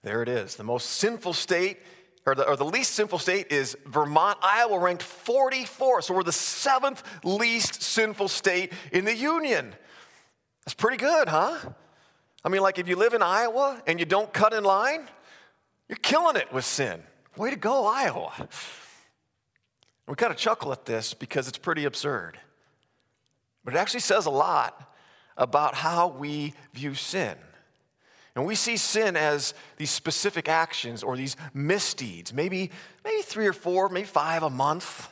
There 0.02 0.22
it 0.22 0.28
is. 0.28 0.56
The 0.56 0.64
most 0.64 0.90
sinful 0.90 1.32
state, 1.32 1.78
or 2.26 2.34
the, 2.34 2.48
or 2.48 2.56
the 2.56 2.64
least 2.64 2.94
sinful 2.94 3.18
state, 3.18 3.50
is 3.50 3.76
Vermont. 3.86 4.38
Iowa 4.42 4.78
ranked 4.78 5.02
44. 5.02 6.02
So 6.02 6.14
we're 6.14 6.22
the 6.22 6.32
seventh 6.32 7.02
least 7.24 7.82
sinful 7.82 8.28
state 8.28 8.72
in 8.92 9.04
the 9.04 9.14
union. 9.14 9.74
That's 10.64 10.74
pretty 10.74 10.98
good, 10.98 11.28
huh? 11.28 11.58
I 12.44 12.48
mean, 12.48 12.60
like 12.60 12.78
if 12.78 12.86
you 12.86 12.96
live 12.96 13.14
in 13.14 13.22
Iowa 13.22 13.82
and 13.86 13.98
you 13.98 14.06
don't 14.06 14.32
cut 14.32 14.52
in 14.52 14.64
line, 14.64 15.08
you're 15.88 15.96
killing 15.96 16.36
it 16.36 16.52
with 16.52 16.64
sin. 16.64 17.02
Way 17.36 17.50
to 17.50 17.56
go, 17.56 17.86
Iowa. 17.86 18.32
We 20.06 20.14
kind 20.14 20.32
of 20.32 20.38
chuckle 20.38 20.72
at 20.72 20.84
this 20.84 21.14
because 21.14 21.48
it's 21.48 21.58
pretty 21.58 21.84
absurd. 21.84 22.38
But 23.64 23.74
it 23.74 23.76
actually 23.78 24.00
says 24.00 24.26
a 24.26 24.30
lot 24.30 24.94
about 25.38 25.74
how 25.74 26.08
we 26.08 26.52
view 26.74 26.94
sin. 26.94 27.36
And 28.34 28.46
we 28.46 28.54
see 28.54 28.76
sin 28.76 29.16
as 29.16 29.54
these 29.78 29.90
specific 29.90 30.48
actions 30.48 31.02
or 31.02 31.16
these 31.16 31.36
misdeeds, 31.54 32.32
maybe, 32.32 32.70
maybe 33.04 33.22
three 33.22 33.46
or 33.46 33.52
four, 33.52 33.88
maybe 33.88 34.06
five 34.06 34.42
a 34.42 34.50
month. 34.50 35.10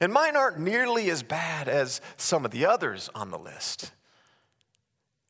And 0.00 0.12
mine 0.12 0.36
aren't 0.36 0.58
nearly 0.58 1.10
as 1.10 1.22
bad 1.22 1.68
as 1.68 2.00
some 2.16 2.44
of 2.44 2.50
the 2.50 2.66
others 2.66 3.08
on 3.14 3.30
the 3.30 3.38
list. 3.38 3.92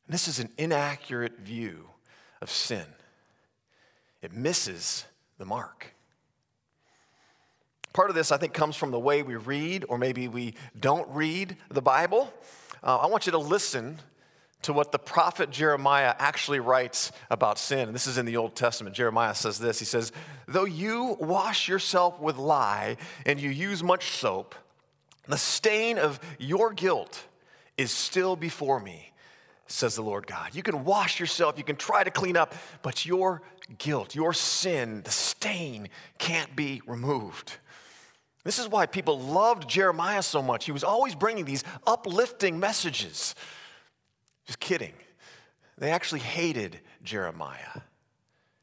And 0.07 0.15
this 0.15 0.27
is 0.27 0.41
an 0.41 0.51
inaccurate 0.57 1.39
view 1.39 1.91
of 2.41 2.51
sin, 2.51 2.87
it 4.23 4.33
misses 4.33 5.05
the 5.39 5.45
mark. 5.45 5.95
Part 7.93 8.11
of 8.11 8.17
this, 8.17 8.31
I 8.31 8.37
think, 8.37 8.53
comes 8.53 8.77
from 8.77 8.91
the 8.91 8.99
way 8.99 9.23
we 9.23 9.37
read, 9.37 9.85
or 9.89 9.99
maybe 9.99 10.29
we 10.29 10.55
don't 10.79 11.09
read 11.11 11.57
the 11.69 11.83
Bible. 11.83 12.33
Uh, 12.83 12.99
I 12.99 13.07
want 13.07 13.27
you 13.27 13.33
to 13.33 13.39
listen 13.39 13.99
to 14.63 14.73
what 14.73 14.93
the 14.93 14.99
prophet 14.99 15.51
Jeremiah 15.51 16.15
actually 16.19 16.61
writes 16.61 17.13
about 17.31 17.59
sin. 17.59 17.81
And 17.81 17.95
this 17.95 18.07
is 18.07 18.19
in 18.19 18.27
the 18.27 18.37
Old 18.37 18.57
Testament. 18.57 18.97
Jeremiah 18.97 19.35
says 19.35 19.59
this 19.59 19.79
He 19.79 19.85
says, 19.85 20.13
Though 20.47 20.65
you 20.65 21.17
wash 21.21 21.69
yourself 21.69 22.21
with 22.21 22.37
lye 22.37 22.97
and 23.25 23.41
you 23.41 23.51
use 23.51 23.83
much 23.83 24.11
soap, 24.11 24.55
the 25.27 25.39
stain 25.39 25.99
of 25.99 26.19
your 26.39 26.73
guilt 26.73 27.25
is 27.77 27.93
still 27.93 28.35
before 28.35 28.81
me, 28.81 29.13
says 29.67 29.95
the 29.95 30.03
Lord 30.03 30.27
God. 30.27 30.55
You 30.55 30.63
can 30.63 30.85
wash 30.85 31.21
yourself, 31.21 31.59
you 31.59 31.65
can 31.65 31.77
try 31.77 32.03
to 32.03 32.11
clean 32.11 32.37
up, 32.37 32.55
but 32.83 33.07
your 33.07 33.43
guilt, 33.77 34.15
your 34.15 34.33
sin, 34.33 35.03
the 35.03 35.11
stain 35.11 35.89
can't 36.19 36.57
be 36.57 36.81
removed. 36.87 37.59
This 38.45 38.59
is 38.59 38.67
why 38.67 38.87
people 38.87 39.21
loved 39.21 39.69
Jeremiah 39.69 40.23
so 40.23 40.41
much. 40.41 40.65
He 40.65 40.73
was 40.73 40.85
always 40.85 41.15
bringing 41.15 41.45
these 41.45 41.65
uplifting 41.87 42.59
messages. 42.59 43.35
Just 44.49 44.61
kidding. 44.61 44.95
They 45.77 45.91
actually 45.91 46.21
hated 46.21 46.81
Jeremiah 47.05 47.83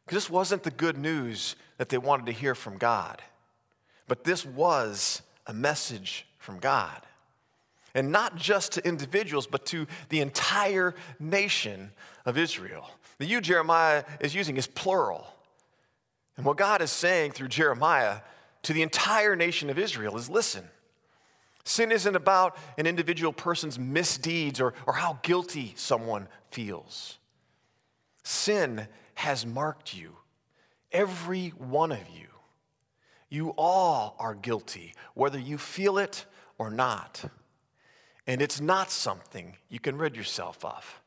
because 0.04 0.18
this 0.18 0.30
wasn't 0.30 0.64
the 0.64 0.72
good 0.72 0.98
news 0.98 1.56
that 1.78 1.90
they 1.90 2.00
wanted 2.00 2.26
to 2.26 2.32
hear 2.32 2.56
from 2.56 2.78
God. 2.78 3.22
But 4.08 4.24
this 4.24 4.44
was 4.46 5.22
a 5.46 5.54
message 5.54 6.26
from 6.40 6.58
God. 6.58 7.02
And 7.94 8.12
not 8.12 8.36
just 8.36 8.74
to 8.74 8.86
individuals, 8.86 9.46
but 9.46 9.66
to 9.68 9.86
the 10.10 10.22
entire 10.22 10.96
nation 11.20 11.92
of 12.26 12.38
Israel. 12.38 12.90
The 13.20 13.28
you 13.28 13.40
Jeremiah 13.40 14.04
is 14.20 14.34
using 14.34 14.58
is 14.58 14.68
plural. 14.68 15.28
And 16.36 16.46
what 16.48 16.58
God 16.58 16.82
is 16.82 16.92
saying 16.92 17.32
through 17.34 17.48
Jeremiah 17.50 18.22
to 18.64 18.74
the 18.74 18.82
entire 18.82 19.36
nation 19.36 19.70
of 19.70 19.78
Israel 19.78 20.18
is 20.18 20.30
listen, 20.32 20.68
sin 21.66 21.92
isn't 21.92 22.16
about 22.16 22.56
an 22.78 22.88
individual 22.88 23.34
person's 23.34 23.78
misdeeds 23.78 24.62
or, 24.62 24.74
or 24.88 24.94
how 24.94 25.20
guilty 25.24 25.74
someone 25.76 26.28
feels. 26.52 27.18
Sin 28.24 28.88
has 29.16 29.46
marked 29.46 29.94
you, 29.94 30.16
every 30.92 31.50
one 31.50 31.92
of 31.92 32.08
you. 32.18 32.28
You 33.30 33.50
all 33.58 34.16
are 34.20 34.36
guilty, 34.36 34.94
whether 35.14 35.40
you 35.40 35.58
feel 35.58 35.98
it 35.98 36.26
or 36.58 36.72
not. 36.72 37.26
And 38.28 38.42
it's 38.42 38.62
not 38.62 38.92
something 38.92 39.58
you 39.70 39.80
can 39.80 39.98
rid 39.98 40.16
yourself 40.16 40.64
of. 40.64 41.02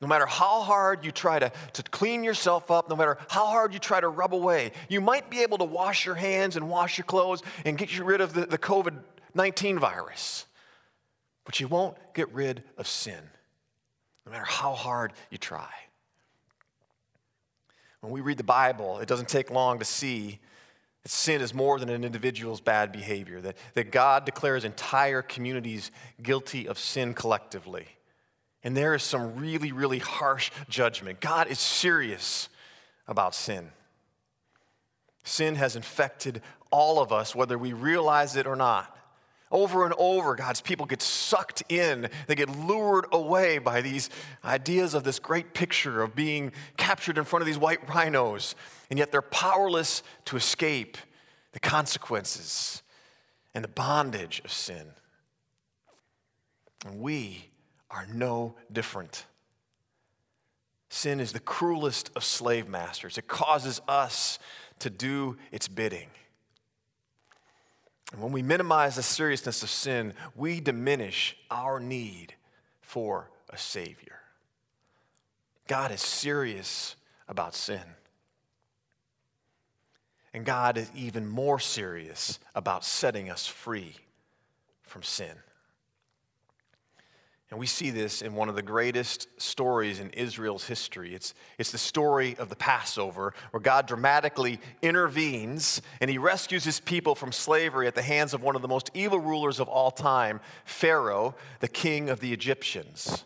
No 0.00 0.08
matter 0.08 0.26
how 0.26 0.60
hard 0.60 1.04
you 1.04 1.10
try 1.10 1.38
to, 1.38 1.50
to 1.72 1.82
clean 1.84 2.22
yourself 2.22 2.70
up, 2.70 2.90
no 2.90 2.96
matter 2.96 3.16
how 3.28 3.46
hard 3.46 3.72
you 3.72 3.78
try 3.78 3.98
to 3.98 4.08
rub 4.08 4.34
away, 4.34 4.72
you 4.90 5.00
might 5.00 5.30
be 5.30 5.42
able 5.42 5.58
to 5.58 5.64
wash 5.64 6.04
your 6.04 6.14
hands 6.14 6.56
and 6.56 6.68
wash 6.68 6.98
your 6.98 7.06
clothes 7.06 7.42
and 7.64 7.78
get 7.78 7.96
you 7.96 8.04
rid 8.04 8.20
of 8.20 8.34
the, 8.34 8.44
the 8.44 8.58
COVID 8.58 8.98
19 9.36 9.78
virus. 9.78 10.46
But 11.44 11.60
you 11.60 11.68
won't 11.68 11.96
get 12.14 12.32
rid 12.32 12.64
of 12.76 12.88
sin, 12.88 13.20
no 14.24 14.32
matter 14.32 14.44
how 14.44 14.72
hard 14.72 15.12
you 15.30 15.38
try. 15.38 15.70
When 18.00 18.12
we 18.12 18.20
read 18.20 18.38
the 18.38 18.44
Bible, 18.44 18.98
it 18.98 19.08
doesn't 19.08 19.28
take 19.28 19.50
long 19.50 19.78
to 19.78 19.84
see 19.84 20.40
that 21.02 21.10
sin 21.10 21.40
is 21.40 21.54
more 21.54 21.78
than 21.78 21.88
an 21.88 22.04
individual's 22.04 22.60
bad 22.60 22.90
behavior, 22.90 23.40
that, 23.40 23.56
that 23.74 23.92
God 23.92 24.24
declares 24.24 24.64
entire 24.64 25.22
communities 25.22 25.92
guilty 26.20 26.66
of 26.66 26.78
sin 26.78 27.14
collectively. 27.14 27.86
And 28.64 28.76
there 28.76 28.94
is 28.94 29.04
some 29.04 29.36
really, 29.36 29.70
really 29.70 30.00
harsh 30.00 30.50
judgment. 30.68 31.20
God 31.20 31.46
is 31.46 31.60
serious 31.60 32.48
about 33.06 33.34
sin. 33.34 33.70
Sin 35.22 35.54
has 35.54 35.76
infected 35.76 36.42
all 36.72 37.00
of 37.00 37.12
us, 37.12 37.34
whether 37.34 37.56
we 37.56 37.72
realize 37.72 38.34
it 38.34 38.46
or 38.46 38.56
not. 38.56 38.95
Over 39.50 39.84
and 39.84 39.94
over, 39.96 40.34
God's 40.34 40.60
people 40.60 40.86
get 40.86 41.00
sucked 41.00 41.62
in. 41.68 42.08
They 42.26 42.34
get 42.34 42.48
lured 42.50 43.06
away 43.12 43.58
by 43.58 43.80
these 43.80 44.10
ideas 44.44 44.92
of 44.94 45.04
this 45.04 45.18
great 45.20 45.54
picture 45.54 46.02
of 46.02 46.16
being 46.16 46.52
captured 46.76 47.16
in 47.16 47.24
front 47.24 47.42
of 47.42 47.46
these 47.46 47.58
white 47.58 47.88
rhinos, 47.88 48.56
and 48.90 48.98
yet 48.98 49.12
they're 49.12 49.22
powerless 49.22 50.02
to 50.26 50.36
escape 50.36 50.96
the 51.52 51.60
consequences 51.60 52.82
and 53.54 53.62
the 53.62 53.68
bondage 53.68 54.42
of 54.44 54.50
sin. 54.50 54.88
And 56.84 57.00
we 57.00 57.50
are 57.90 58.06
no 58.12 58.56
different. 58.72 59.26
Sin 60.88 61.20
is 61.20 61.32
the 61.32 61.40
cruelest 61.40 62.10
of 62.16 62.24
slave 62.24 62.68
masters, 62.68 63.16
it 63.16 63.28
causes 63.28 63.80
us 63.86 64.38
to 64.80 64.90
do 64.90 65.36
its 65.52 65.68
bidding. 65.68 66.08
And 68.16 68.22
when 68.22 68.32
we 68.32 68.40
minimize 68.40 68.96
the 68.96 69.02
seriousness 69.02 69.62
of 69.62 69.68
sin, 69.68 70.14
we 70.34 70.58
diminish 70.60 71.36
our 71.50 71.78
need 71.78 72.32
for 72.80 73.30
a 73.50 73.58
Savior. 73.58 74.20
God 75.66 75.92
is 75.92 76.00
serious 76.00 76.96
about 77.28 77.54
sin. 77.54 77.82
And 80.32 80.46
God 80.46 80.78
is 80.78 80.90
even 80.96 81.28
more 81.28 81.60
serious 81.60 82.38
about 82.54 82.86
setting 82.86 83.28
us 83.28 83.46
free 83.46 83.96
from 84.82 85.02
sin. 85.02 85.36
And 87.50 87.60
we 87.60 87.66
see 87.66 87.90
this 87.90 88.22
in 88.22 88.34
one 88.34 88.48
of 88.48 88.56
the 88.56 88.62
greatest 88.62 89.28
stories 89.40 90.00
in 90.00 90.10
Israel's 90.10 90.66
history. 90.66 91.14
It's, 91.14 91.32
it's 91.58 91.70
the 91.70 91.78
story 91.78 92.34
of 92.38 92.48
the 92.48 92.56
Passover, 92.56 93.34
where 93.52 93.60
God 93.60 93.86
dramatically 93.86 94.58
intervenes 94.82 95.80
and 96.00 96.10
he 96.10 96.18
rescues 96.18 96.64
his 96.64 96.80
people 96.80 97.14
from 97.14 97.30
slavery 97.30 97.86
at 97.86 97.94
the 97.94 98.02
hands 98.02 98.34
of 98.34 98.42
one 98.42 98.56
of 98.56 98.62
the 98.62 98.68
most 98.68 98.90
evil 98.94 99.20
rulers 99.20 99.60
of 99.60 99.68
all 99.68 99.92
time, 99.92 100.40
Pharaoh, 100.64 101.36
the 101.60 101.68
king 101.68 102.10
of 102.10 102.18
the 102.18 102.32
Egyptians. 102.32 103.24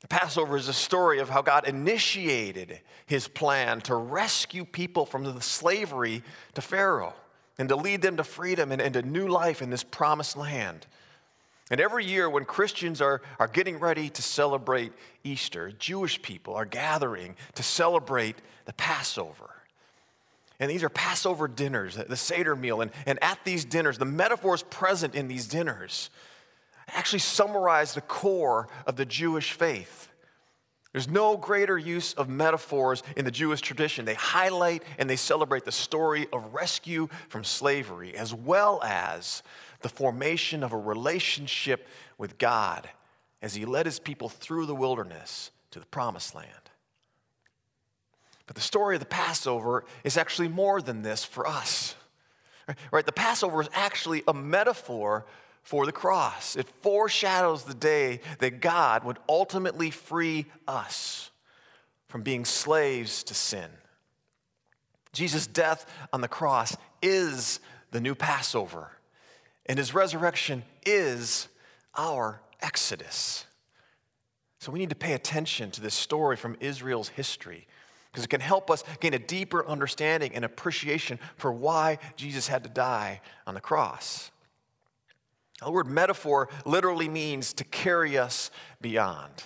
The 0.00 0.08
Passover 0.08 0.56
is 0.56 0.66
a 0.66 0.72
story 0.72 1.20
of 1.20 1.28
how 1.28 1.42
God 1.42 1.68
initiated 1.68 2.80
his 3.06 3.28
plan 3.28 3.80
to 3.82 3.94
rescue 3.94 4.64
people 4.64 5.06
from 5.06 5.22
the 5.22 5.40
slavery 5.40 6.24
to 6.54 6.60
Pharaoh 6.60 7.14
and 7.56 7.68
to 7.68 7.76
lead 7.76 8.02
them 8.02 8.16
to 8.16 8.24
freedom 8.24 8.72
and, 8.72 8.82
and 8.82 8.94
to 8.94 9.02
new 9.02 9.28
life 9.28 9.62
in 9.62 9.70
this 9.70 9.84
promised 9.84 10.36
land. 10.36 10.88
And 11.72 11.80
every 11.80 12.04
year, 12.04 12.28
when 12.28 12.44
Christians 12.44 13.00
are, 13.00 13.22
are 13.40 13.48
getting 13.48 13.78
ready 13.78 14.10
to 14.10 14.20
celebrate 14.20 14.92
Easter, 15.24 15.72
Jewish 15.72 16.20
people 16.20 16.54
are 16.54 16.66
gathering 16.66 17.34
to 17.54 17.62
celebrate 17.62 18.36
the 18.66 18.74
Passover. 18.74 19.48
And 20.60 20.70
these 20.70 20.84
are 20.84 20.90
Passover 20.90 21.48
dinners, 21.48 21.96
the 21.96 22.14
Seder 22.14 22.54
meal. 22.54 22.82
And, 22.82 22.90
and 23.06 23.18
at 23.24 23.38
these 23.44 23.64
dinners, 23.64 23.96
the 23.96 24.04
metaphors 24.04 24.62
present 24.64 25.14
in 25.14 25.28
these 25.28 25.48
dinners 25.48 26.10
actually 26.88 27.20
summarize 27.20 27.94
the 27.94 28.02
core 28.02 28.68
of 28.86 28.96
the 28.96 29.06
Jewish 29.06 29.52
faith. 29.52 30.10
There's 30.92 31.08
no 31.08 31.38
greater 31.38 31.78
use 31.78 32.12
of 32.12 32.28
metaphors 32.28 33.02
in 33.16 33.24
the 33.24 33.30
Jewish 33.30 33.62
tradition. 33.62 34.04
They 34.04 34.12
highlight 34.12 34.82
and 34.98 35.08
they 35.08 35.16
celebrate 35.16 35.64
the 35.64 35.72
story 35.72 36.26
of 36.34 36.52
rescue 36.52 37.08
from 37.30 37.44
slavery, 37.44 38.14
as 38.14 38.34
well 38.34 38.82
as 38.84 39.42
the 39.82 39.88
formation 39.88 40.62
of 40.62 40.72
a 40.72 40.78
relationship 40.78 41.88
with 42.18 42.38
God 42.38 42.88
as 43.40 43.54
he 43.54 43.64
led 43.64 43.86
his 43.86 43.98
people 43.98 44.28
through 44.28 44.66
the 44.66 44.74
wilderness 44.74 45.50
to 45.72 45.80
the 45.80 45.86
promised 45.86 46.34
land. 46.34 46.48
But 48.46 48.56
the 48.56 48.62
story 48.62 48.96
of 48.96 49.00
the 49.00 49.06
Passover 49.06 49.84
is 50.04 50.16
actually 50.16 50.48
more 50.48 50.80
than 50.80 51.02
this 51.02 51.24
for 51.24 51.46
us. 51.46 51.94
Right? 52.90 53.06
The 53.06 53.12
Passover 53.12 53.60
is 53.60 53.68
actually 53.72 54.22
a 54.28 54.34
metaphor 54.34 55.26
for 55.62 55.86
the 55.86 55.92
cross. 55.92 56.56
It 56.56 56.68
foreshadows 56.68 57.64
the 57.64 57.74
day 57.74 58.20
that 58.38 58.60
God 58.60 59.04
would 59.04 59.18
ultimately 59.28 59.90
free 59.90 60.46
us 60.66 61.30
from 62.08 62.22
being 62.22 62.44
slaves 62.44 63.22
to 63.24 63.34
sin. 63.34 63.68
Jesus' 65.12 65.46
death 65.46 65.86
on 66.12 66.20
the 66.20 66.28
cross 66.28 66.76
is 67.00 67.60
the 67.90 68.00
new 68.00 68.14
Passover 68.14 68.90
and 69.66 69.78
his 69.78 69.94
resurrection 69.94 70.64
is 70.84 71.48
our 71.94 72.40
exodus. 72.60 73.46
So 74.58 74.70
we 74.70 74.78
need 74.78 74.90
to 74.90 74.96
pay 74.96 75.14
attention 75.14 75.70
to 75.72 75.80
this 75.80 75.94
story 75.94 76.36
from 76.36 76.56
Israel's 76.60 77.08
history 77.08 77.66
because 78.10 78.24
it 78.24 78.28
can 78.28 78.40
help 78.40 78.70
us 78.70 78.84
gain 79.00 79.14
a 79.14 79.18
deeper 79.18 79.66
understanding 79.66 80.34
and 80.34 80.44
appreciation 80.44 81.18
for 81.36 81.50
why 81.50 81.98
Jesus 82.16 82.46
had 82.46 82.62
to 82.64 82.70
die 82.70 83.20
on 83.46 83.54
the 83.54 83.60
cross. 83.60 84.30
The 85.64 85.70
word 85.70 85.86
metaphor 85.86 86.48
literally 86.64 87.08
means 87.08 87.52
to 87.54 87.64
carry 87.64 88.18
us 88.18 88.50
beyond. 88.80 89.44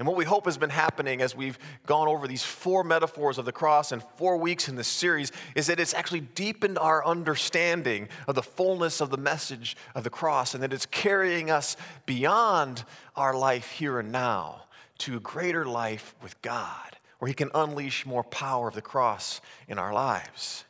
And 0.00 0.06
what 0.06 0.16
we 0.16 0.24
hope 0.24 0.46
has 0.46 0.56
been 0.56 0.70
happening 0.70 1.20
as 1.20 1.36
we've 1.36 1.58
gone 1.84 2.08
over 2.08 2.26
these 2.26 2.42
four 2.42 2.82
metaphors 2.82 3.36
of 3.36 3.44
the 3.44 3.52
cross 3.52 3.92
and 3.92 4.02
four 4.16 4.38
weeks 4.38 4.66
in 4.66 4.76
this 4.76 4.88
series 4.88 5.30
is 5.54 5.66
that 5.66 5.78
it's 5.78 5.92
actually 5.92 6.20
deepened 6.20 6.78
our 6.78 7.04
understanding 7.04 8.08
of 8.26 8.34
the 8.34 8.42
fullness 8.42 9.02
of 9.02 9.10
the 9.10 9.18
message 9.18 9.76
of 9.94 10.02
the 10.02 10.08
cross 10.08 10.54
and 10.54 10.62
that 10.62 10.72
it's 10.72 10.86
carrying 10.86 11.50
us 11.50 11.76
beyond 12.06 12.82
our 13.14 13.36
life 13.36 13.72
here 13.72 13.98
and 13.98 14.10
now 14.10 14.62
to 14.96 15.18
a 15.18 15.20
greater 15.20 15.66
life 15.66 16.14
with 16.22 16.40
God, 16.40 16.96
where 17.18 17.28
He 17.28 17.34
can 17.34 17.50
unleash 17.54 18.06
more 18.06 18.24
power 18.24 18.68
of 18.68 18.74
the 18.74 18.80
cross 18.80 19.42
in 19.68 19.78
our 19.78 19.92
lives. 19.92 20.64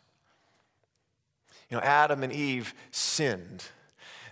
You 1.70 1.76
know, 1.76 1.84
Adam 1.84 2.24
and 2.24 2.32
Eve 2.32 2.74
sinned. 2.90 3.62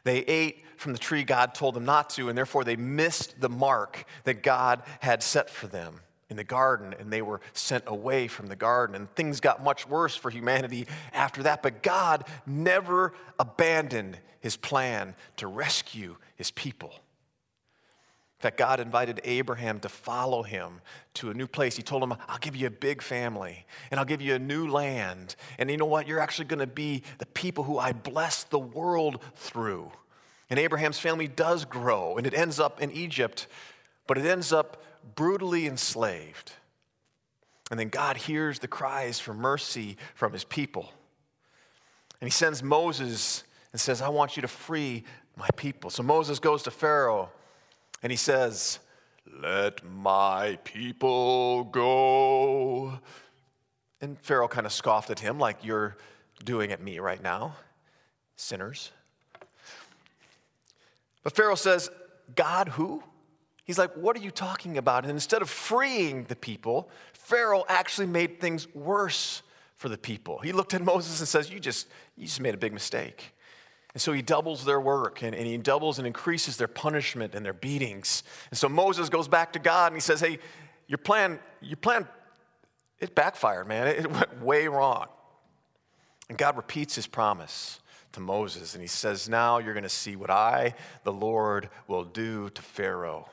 They 0.09 0.21
ate 0.21 0.65
from 0.79 0.93
the 0.93 0.99
tree 0.99 1.23
God 1.23 1.55
told 1.55 1.75
them 1.75 1.85
not 1.85 2.09
to, 2.11 2.31
and 2.31 2.39
therefore 2.39 2.65
they 2.65 2.77
missed 2.77 3.41
the 3.41 3.51
mark 3.51 4.05
that 4.25 4.43
God 4.43 4.83
had 5.01 5.23
set 5.23 5.51
for 5.51 5.67
them 5.67 6.01
in 6.31 6.37
the 6.37 6.45
garden, 6.45 6.95
and 6.99 7.13
they 7.13 7.21
were 7.21 7.43
sent 7.53 7.85
away 7.87 8.27
from 8.27 8.47
the 8.47 8.57
garden. 8.57 8.97
And 8.97 9.15
things 9.15 9.41
got 9.41 9.63
much 9.63 9.87
worse 9.87 10.17
for 10.17 10.31
humanity 10.31 10.87
after 11.13 11.43
that. 11.43 11.63
But 11.63 11.83
God 11.83 12.25
never 12.47 13.13
abandoned 13.39 14.19
his 14.41 14.57
plan 14.57 15.15
to 15.37 15.47
rescue 15.47 16.17
his 16.37 16.51
people. 16.53 16.95
In 18.39 18.43
fact, 18.43 18.57
God 18.57 18.79
invited 18.79 19.21
Abraham 19.25 19.81
to 19.81 19.89
follow 19.89 20.45
him 20.45 20.81
to 21.15 21.31
a 21.31 21.35
new 21.35 21.49
place. 21.49 21.77
He 21.77 21.83
told 21.83 22.05
him, 22.05 22.15
I'll 22.29 22.39
give 22.39 22.55
you 22.55 22.69
a 22.69 22.71
big 22.71 23.03
family 23.03 23.67
and 23.91 23.99
I'll 23.99 24.07
give 24.07 24.23
you 24.23 24.37
a 24.37 24.39
new 24.39 24.69
land. 24.69 25.35
And 25.59 25.69
you 25.69 25.77
know 25.77 25.87
what? 25.87 26.07
You're 26.07 26.21
actually 26.21 26.45
going 26.45 26.61
to 26.61 26.69
be 26.69 27.03
the 27.19 27.27
people 27.27 27.65
who 27.65 27.79
I 27.79 27.93
bless 27.93 28.45
the 28.45 28.59
world 28.61 29.21
through. 29.35 29.91
And 30.51 30.61
Abraham's 30.61 31.01
family 31.01 31.27
does 31.27 31.65
grow 31.65 32.17
and 32.17 32.29
it 32.29 32.35
ends 32.35 32.61
up 32.61 32.81
in 32.81 32.93
Egypt, 32.93 33.49
but 34.07 34.17
it 34.17 34.25
ends 34.25 34.53
up 34.53 34.85
brutally 35.17 35.67
enslaved. 35.67 36.53
And 37.73 37.81
then 37.81 37.89
God 37.89 38.19
hears 38.19 38.61
the 38.61 38.69
cries 38.69 39.19
for 39.19 39.35
mercy 39.35 39.97
from 40.15 40.33
his 40.33 40.45
people. 40.45 40.93
And 42.21 42.29
he 42.29 42.33
sends 42.33 42.63
Moses 42.63 43.43
and 43.73 43.81
says, 43.81 44.01
I 44.01 44.11
want 44.11 44.37
you 44.37 44.43
to 44.43 44.49
free 44.49 45.03
my 45.37 45.49
people. 45.57 45.91
So 45.91 46.05
Moses 46.05 46.39
goes 46.39 46.63
to 46.63 46.71
Pharaoh 46.71 47.31
and 48.03 48.13
he 48.13 48.17
says, 48.17 48.79
Let 49.43 49.85
my 49.85 50.59
people 50.65 51.65
go. 51.65 52.99
And 54.01 54.19
Pharaoh 54.21 54.49
kind 54.49 54.67
of 54.67 54.73
scoffed 54.73 55.11
at 55.11 55.19
him, 55.19 55.39
like 55.39 55.65
you're 55.65 55.97
doing 56.45 56.73
at 56.73 56.81
me 56.81 56.99
right 56.99 57.23
now, 57.23 57.57
sinners. 58.37 58.93
But 61.25 61.35
Pharaoh 61.35 61.57
says, 61.57 61.91
God 62.35 62.69
who? 62.69 63.03
He's 63.65 63.79
like, 63.79 63.93
What 63.95 64.17
are 64.17 64.21
you 64.21 64.31
talking 64.31 64.79
about? 64.79 65.05
And 65.05 65.11
instead 65.11 65.43
of 65.43 65.51
freeing 65.51 66.25
the 66.25 66.37
people, 66.37 66.89
Pharaoh 67.13 67.65
actually 67.69 68.07
made 68.07 68.41
things 68.41 68.73
worse 68.75 69.43
for 69.77 69.89
the 69.89 69.99
people. 69.99 70.39
He 70.39 70.53
looked 70.53 70.75
at 70.75 70.83
Moses 70.83 71.21
and 71.21 71.29
says, 71.29 71.51
You 71.51 71.61
just, 71.61 71.89
you 72.17 72.27
just 72.27 72.41
made 72.41 72.55
a 72.55 72.59
big 72.59 72.73
mistake. 72.73 73.35
And 73.95 74.03
so 74.03 74.13
he 74.13 74.23
doubles 74.23 74.65
their 74.65 74.81
work 74.81 75.23
and, 75.23 75.35
and, 75.35 75.47
he 75.47 75.57
doubles 75.57 75.99
and 75.99 76.07
increases 76.07 76.57
their 76.57 76.69
punishment 76.69 77.35
and 77.35 77.45
their 77.45 77.55
beatings. 77.55 78.23
And 78.51 78.59
so 78.59 78.69
Moses 78.69 79.09
goes 79.09 79.29
back 79.29 79.55
to 79.55 79.59
God 79.59 79.93
and 79.93 79.97
he 79.97 80.01
says, 80.01 80.21
Hey, 80.21 80.39
your 80.87 80.99
plan, 80.99 81.39
your 81.61 81.77
plan, 81.77 82.07
it 83.01 83.15
backfired, 83.15 83.67
man. 83.67 83.89
It, 83.89 84.01
it 84.01 84.11
went 84.11 84.43
way 84.43 84.69
wrong. 84.69 85.07
And 86.29 86.37
God 86.37 86.57
repeats 86.57 86.95
his 86.95 87.07
promise 87.07 87.81
to 88.13 88.21
Moses 88.21 88.75
and 88.75 88.83
he 88.83 88.89
says, 88.89 89.29
Now 89.29 89.59
you're 89.59 89.75
going 89.75 89.83
to 89.85 89.89
see 89.89 90.17
what 90.17 90.31
I, 90.31 90.75
the 91.05 91.13
Lord, 91.13 91.71
will 91.87 92.05
do 92.05 92.51
to 92.51 92.63
Pharaoh. 92.63 93.29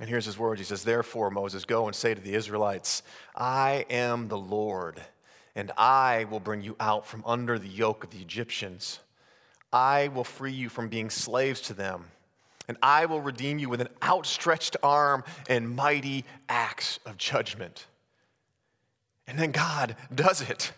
And 0.00 0.08
here's 0.08 0.26
his 0.26 0.38
words 0.38 0.60
He 0.60 0.64
says, 0.64 0.84
Therefore, 0.84 1.30
Moses, 1.30 1.64
go 1.64 1.86
and 1.86 1.96
say 1.96 2.14
to 2.14 2.20
the 2.20 2.34
Israelites, 2.34 3.02
I 3.34 3.86
am 3.90 4.28
the 4.28 4.38
Lord, 4.38 5.00
and 5.54 5.72
I 5.76 6.26
will 6.30 6.40
bring 6.40 6.62
you 6.62 6.76
out 6.78 7.06
from 7.06 7.24
under 7.26 7.58
the 7.58 7.68
yoke 7.68 8.04
of 8.04 8.10
the 8.10 8.20
Egyptians. 8.20 9.00
I 9.72 10.08
will 10.08 10.24
free 10.24 10.52
you 10.52 10.68
from 10.68 10.88
being 10.88 11.10
slaves 11.10 11.60
to 11.62 11.74
them, 11.74 12.04
and 12.68 12.76
I 12.82 13.06
will 13.06 13.20
redeem 13.20 13.58
you 13.58 13.68
with 13.68 13.80
an 13.80 13.88
outstretched 14.02 14.76
arm 14.82 15.24
and 15.48 15.74
mighty 15.74 16.24
acts 16.48 16.98
of 17.04 17.16
judgment. 17.16 17.86
And 19.26 19.38
then 19.38 19.52
God 19.52 19.96
does 20.14 20.40
it. 20.40 20.72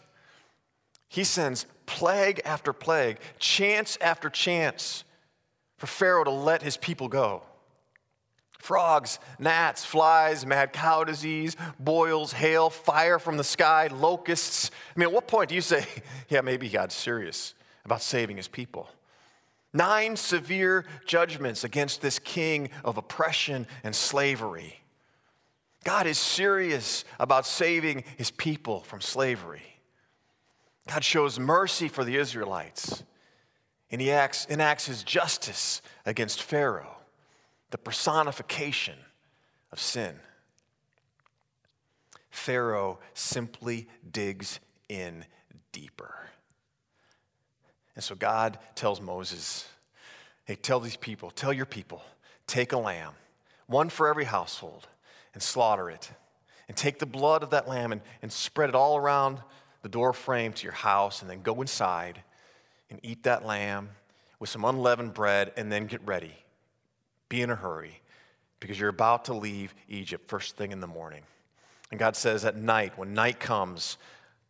He 1.08 1.24
sends 1.24 1.66
plague 1.86 2.40
after 2.44 2.72
plague, 2.72 3.18
chance 3.38 3.96
after 4.00 4.28
chance 4.28 5.04
for 5.76 5.86
Pharaoh 5.86 6.24
to 6.24 6.30
let 6.30 6.62
his 6.62 6.76
people 6.76 7.08
go. 7.08 7.42
Frogs, 8.58 9.18
gnats, 9.38 9.84
flies, 9.84 10.44
mad 10.44 10.72
cow 10.72 11.02
disease, 11.02 11.56
boils, 11.78 12.32
hail, 12.32 12.68
fire 12.68 13.18
from 13.18 13.38
the 13.38 13.44
sky, 13.44 13.86
locusts. 13.86 14.70
I 14.94 14.98
mean, 14.98 15.08
at 15.08 15.14
what 15.14 15.26
point 15.26 15.48
do 15.48 15.54
you 15.54 15.62
say, 15.62 15.86
yeah, 16.28 16.42
maybe 16.42 16.68
God's 16.68 16.94
serious? 16.94 17.54
About 17.84 18.02
saving 18.02 18.36
his 18.36 18.48
people. 18.48 18.88
Nine 19.72 20.16
severe 20.16 20.84
judgments 21.06 21.62
against 21.62 22.02
this 22.02 22.18
king 22.18 22.70
of 22.84 22.96
oppression 22.96 23.66
and 23.84 23.94
slavery. 23.94 24.80
God 25.84 26.06
is 26.06 26.18
serious 26.18 27.04
about 27.18 27.46
saving 27.46 28.04
his 28.16 28.30
people 28.30 28.80
from 28.80 29.00
slavery. 29.00 29.62
God 30.88 31.04
shows 31.04 31.38
mercy 31.38 31.88
for 31.88 32.04
the 32.04 32.16
Israelites, 32.16 33.04
and 33.90 34.00
he 34.00 34.10
acts, 34.10 34.46
enacts 34.46 34.86
his 34.86 35.02
justice 35.02 35.82
against 36.04 36.42
Pharaoh, 36.42 36.96
the 37.70 37.78
personification 37.78 38.96
of 39.72 39.78
sin. 39.78 40.16
Pharaoh 42.30 42.98
simply 43.14 43.88
digs 44.10 44.60
in 44.88 45.24
deeper. 45.72 46.29
And 48.00 48.04
so 48.06 48.14
God 48.14 48.58
tells 48.74 48.98
Moses, 48.98 49.68
hey, 50.46 50.54
tell 50.54 50.80
these 50.80 50.96
people, 50.96 51.30
tell 51.30 51.52
your 51.52 51.66
people, 51.66 52.00
take 52.46 52.72
a 52.72 52.78
lamb, 52.78 53.12
one 53.66 53.90
for 53.90 54.08
every 54.08 54.24
household, 54.24 54.88
and 55.34 55.42
slaughter 55.42 55.90
it. 55.90 56.10
And 56.66 56.74
take 56.74 56.98
the 56.98 57.04
blood 57.04 57.42
of 57.42 57.50
that 57.50 57.68
lamb 57.68 57.92
and, 57.92 58.00
and 58.22 58.32
spread 58.32 58.70
it 58.70 58.74
all 58.74 58.96
around 58.96 59.42
the 59.82 59.90
door 59.90 60.14
frame 60.14 60.54
to 60.54 60.64
your 60.64 60.72
house, 60.72 61.20
and 61.20 61.30
then 61.30 61.42
go 61.42 61.60
inside 61.60 62.22
and 62.88 63.00
eat 63.02 63.24
that 63.24 63.44
lamb 63.44 63.90
with 64.38 64.48
some 64.48 64.64
unleavened 64.64 65.12
bread, 65.12 65.52
and 65.58 65.70
then 65.70 65.84
get 65.84 66.00
ready. 66.06 66.32
Be 67.28 67.42
in 67.42 67.50
a 67.50 67.54
hurry 67.54 68.00
because 68.60 68.80
you're 68.80 68.88
about 68.88 69.26
to 69.26 69.34
leave 69.34 69.74
Egypt 69.90 70.26
first 70.26 70.56
thing 70.56 70.72
in 70.72 70.80
the 70.80 70.86
morning. 70.86 71.24
And 71.90 72.00
God 72.00 72.16
says, 72.16 72.46
at 72.46 72.56
night, 72.56 72.96
when 72.96 73.12
night 73.12 73.40
comes, 73.40 73.98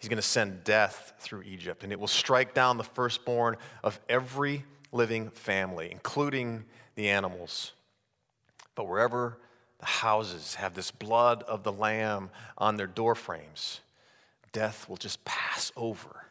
He's 0.01 0.09
going 0.09 0.17
to 0.17 0.23
send 0.23 0.65
death 0.65 1.13
through 1.19 1.43
Egypt, 1.43 1.85
and 1.85 1.93
it 1.93 2.01
will 2.01 2.09
strike 2.09 2.55
down 2.55 2.79
the 2.79 2.85
firstborn 2.85 3.57
of 3.85 4.01
every 4.09 4.65
living 4.93 5.29
family, 5.29 5.91
including 5.93 6.65
the 6.95 7.11
animals. 7.11 7.73
But 8.75 8.89
wherever 8.89 9.37
the 9.79 9.87
houses 9.87 10.55
have 10.55 10.73
this 10.73 10.91
blood 10.91 11.43
of 11.43 11.65
the 11.65 11.73
Lamb 11.73 12.31
on 12.57 12.77
their 12.77 12.87
doorframes, 12.87 13.81
death 14.53 14.89
will 14.89 14.97
just 14.97 15.23
pass 15.27 15.71
over. 15.77 16.25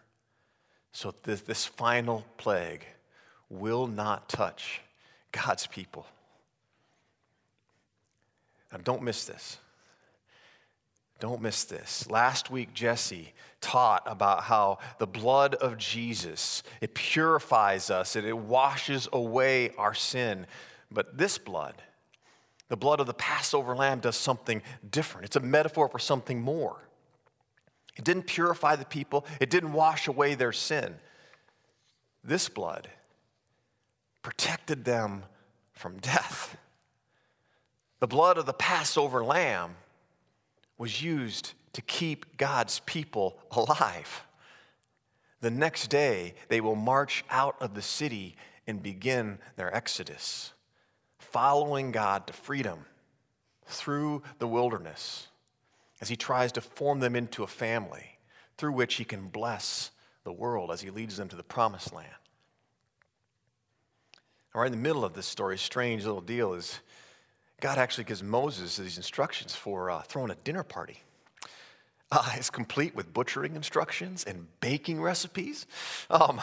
So 0.91 1.13
this, 1.23 1.41
this 1.41 1.65
final 1.65 2.25
plague 2.37 2.85
will 3.49 3.85
not 3.85 4.29
touch 4.29 4.81
God's 5.31 5.67
people. 5.67 6.07
Now, 8.71 8.79
don't 8.83 9.03
miss 9.03 9.25
this. 9.25 9.59
Don't 11.19 11.41
miss 11.41 11.65
this. 11.65 12.09
Last 12.09 12.49
week, 12.49 12.73
Jesse 12.73 13.33
taught 13.61 14.03
about 14.05 14.43
how 14.43 14.79
the 14.99 15.07
blood 15.07 15.55
of 15.55 15.77
Jesus, 15.77 16.63
it 16.79 16.93
purifies 16.93 17.89
us 17.89 18.15
and 18.15 18.25
it 18.25 18.37
washes 18.37 19.07
away 19.11 19.71
our 19.77 19.93
sin. 19.93 20.47
But 20.89 21.17
this 21.17 21.37
blood, 21.37 21.81
the 22.69 22.77
blood 22.77 23.01
of 23.01 23.07
the 23.07 23.13
Passover 23.13 23.75
lamb, 23.75 23.99
does 23.99 24.15
something 24.15 24.61
different. 24.89 25.25
It's 25.25 25.35
a 25.35 25.41
metaphor 25.41 25.89
for 25.89 25.99
something 25.99 26.41
more. 26.41 26.77
It 27.97 28.05
didn't 28.05 28.27
purify 28.27 28.77
the 28.77 28.85
people, 28.85 29.25
it 29.41 29.49
didn't 29.49 29.73
wash 29.73 30.07
away 30.07 30.35
their 30.35 30.53
sin. 30.53 30.95
This 32.23 32.47
blood 32.47 32.87
protected 34.21 34.85
them 34.85 35.23
from 35.73 35.97
death. 35.97 36.57
The 37.99 38.07
blood 38.07 38.37
of 38.37 38.45
the 38.45 38.53
Passover 38.53 39.23
lamb 39.23 39.75
was 40.79 41.03
used 41.03 41.53
to 41.73 41.81
keep 41.83 42.37
God's 42.37 42.79
people 42.87 43.37
alive. 43.51 44.23
The 45.41 45.51
next 45.51 45.89
day, 45.89 46.33
they 46.47 46.61
will 46.61 46.75
march 46.75 47.23
out 47.29 47.55
of 47.61 47.75
the 47.75 47.81
city 47.83 48.35
and 48.65 48.81
begin 48.81 49.37
their 49.55 49.73
exodus, 49.75 50.53
following 51.19 51.91
God 51.91 52.25
to 52.27 52.33
freedom 52.33 52.85
through 53.65 54.23
the 54.39 54.47
wilderness 54.47 55.27
as 56.01 56.09
He 56.09 56.15
tries 56.15 56.51
to 56.53 56.61
form 56.61 56.99
them 56.99 57.15
into 57.15 57.43
a 57.43 57.47
family 57.47 58.17
through 58.57 58.71
which 58.71 58.95
He 58.95 59.05
can 59.05 59.27
bless 59.27 59.91
the 60.23 60.31
world 60.31 60.71
as 60.71 60.81
He 60.81 60.89
leads 60.89 61.17
them 61.17 61.27
to 61.27 61.35
the 61.35 61.43
promised 61.43 61.93
land. 61.93 62.09
Right, 64.53 64.65
in 64.65 64.71
the 64.71 64.77
middle 64.77 65.05
of 65.05 65.13
this 65.13 65.27
story, 65.27 65.57
strange 65.57 66.05
little 66.05 66.21
deal 66.21 66.53
is 66.53 66.79
God 67.59 67.77
actually 67.77 68.05
gives 68.05 68.23
Moses 68.23 68.77
these 68.77 68.97
instructions 68.97 69.55
for 69.55 69.89
uh, 69.89 70.01
throwing 70.01 70.31
a 70.31 70.35
dinner 70.35 70.63
party. 70.63 71.03
Uh, 72.11 72.31
it's 72.35 72.49
complete 72.49 72.95
with 72.95 73.13
butchering 73.13 73.55
instructions 73.55 74.23
and 74.23 74.47
baking 74.61 75.01
recipes. 75.01 75.67
Um, 76.09 76.41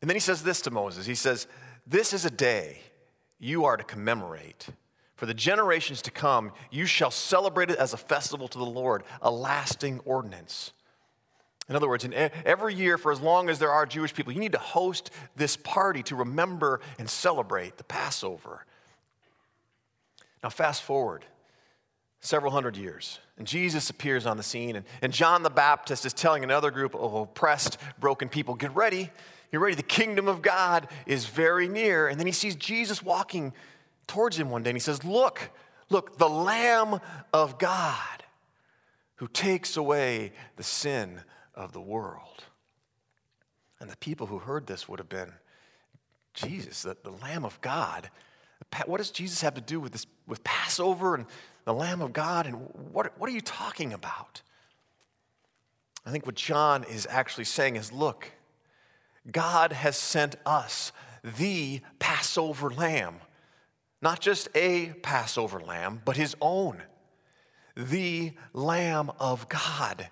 and 0.00 0.08
then 0.08 0.16
he 0.16 0.20
says 0.20 0.42
this 0.42 0.62
to 0.62 0.70
Moses 0.70 1.06
He 1.06 1.14
says, 1.14 1.46
This 1.86 2.12
is 2.12 2.24
a 2.24 2.30
day 2.30 2.80
you 3.38 3.64
are 3.64 3.76
to 3.76 3.84
commemorate. 3.84 4.68
For 5.16 5.26
the 5.26 5.34
generations 5.34 6.00
to 6.02 6.12
come, 6.12 6.52
you 6.70 6.86
shall 6.86 7.10
celebrate 7.10 7.70
it 7.70 7.78
as 7.78 7.92
a 7.92 7.96
festival 7.96 8.46
to 8.48 8.58
the 8.58 8.64
Lord, 8.64 9.02
a 9.20 9.30
lasting 9.30 10.00
ordinance. 10.04 10.72
In 11.68 11.76
other 11.76 11.88
words, 11.88 12.04
in 12.04 12.14
every 12.14 12.74
year, 12.74 12.96
for 12.96 13.10
as 13.12 13.20
long 13.20 13.50
as 13.50 13.58
there 13.58 13.72
are 13.72 13.84
Jewish 13.84 14.14
people, 14.14 14.32
you 14.32 14.40
need 14.40 14.52
to 14.52 14.58
host 14.58 15.10
this 15.36 15.56
party 15.56 16.02
to 16.04 16.16
remember 16.16 16.80
and 16.98 17.10
celebrate 17.10 17.76
the 17.76 17.84
Passover. 17.84 18.64
Now, 20.42 20.50
fast 20.50 20.82
forward 20.82 21.24
several 22.20 22.52
hundred 22.52 22.76
years, 22.76 23.18
and 23.36 23.46
Jesus 23.46 23.90
appears 23.90 24.26
on 24.26 24.36
the 24.36 24.42
scene, 24.42 24.76
and, 24.76 24.84
and 25.02 25.12
John 25.12 25.42
the 25.42 25.50
Baptist 25.50 26.04
is 26.04 26.12
telling 26.12 26.42
another 26.42 26.70
group 26.70 26.94
of 26.94 27.14
oppressed, 27.14 27.78
broken 27.98 28.28
people, 28.28 28.54
Get 28.54 28.74
ready, 28.74 29.10
get 29.50 29.60
ready, 29.60 29.74
the 29.74 29.82
kingdom 29.82 30.28
of 30.28 30.42
God 30.42 30.88
is 31.06 31.26
very 31.26 31.68
near. 31.68 32.08
And 32.08 32.18
then 32.18 32.26
he 32.26 32.32
sees 32.32 32.56
Jesus 32.56 33.02
walking 33.02 33.52
towards 34.06 34.36
him 34.36 34.50
one 34.50 34.62
day 34.62 34.70
and 34.70 34.76
he 34.76 34.80
says, 34.80 35.04
Look, 35.04 35.50
look, 35.90 36.18
the 36.18 36.28
Lamb 36.28 37.00
of 37.32 37.58
God 37.58 38.24
who 39.18 39.28
takes 39.28 39.76
away 39.76 40.32
the 40.56 40.62
sin 40.62 41.20
of 41.54 41.72
the 41.72 41.80
world. 41.80 42.44
And 43.80 43.90
the 43.90 43.96
people 43.96 44.26
who 44.26 44.38
heard 44.38 44.66
this 44.66 44.88
would 44.88 44.98
have 44.98 45.08
been, 45.08 45.32
Jesus, 46.34 46.82
the, 46.82 46.96
the 47.02 47.10
Lamb 47.10 47.44
of 47.44 47.60
God. 47.60 48.10
What 48.86 48.98
does 48.98 49.10
Jesus 49.10 49.40
have 49.40 49.54
to 49.54 49.60
do 49.60 49.80
with 49.80 49.92
this, 49.92 50.06
with 50.26 50.44
Passover 50.44 51.14
and 51.14 51.26
the 51.64 51.72
Lamb 51.72 52.00
of 52.00 52.12
God? 52.12 52.46
And 52.46 52.56
what, 52.92 53.18
what 53.18 53.28
are 53.28 53.32
you 53.32 53.40
talking 53.40 53.92
about? 53.92 54.42
I 56.06 56.10
think 56.10 56.26
what 56.26 56.36
John 56.36 56.84
is 56.84 57.06
actually 57.10 57.44
saying 57.44 57.76
is 57.76 57.92
look, 57.92 58.30
God 59.30 59.72
has 59.72 59.96
sent 59.96 60.36
us 60.46 60.92
the 61.22 61.80
Passover 61.98 62.70
lamb. 62.70 63.16
Not 64.00 64.20
just 64.20 64.48
a 64.54 64.90
Passover 65.02 65.60
lamb, 65.60 66.00
but 66.04 66.16
his 66.16 66.36
own. 66.40 66.82
The 67.76 68.32
Lamb 68.52 69.10
of 69.18 69.48
God. 69.48 70.08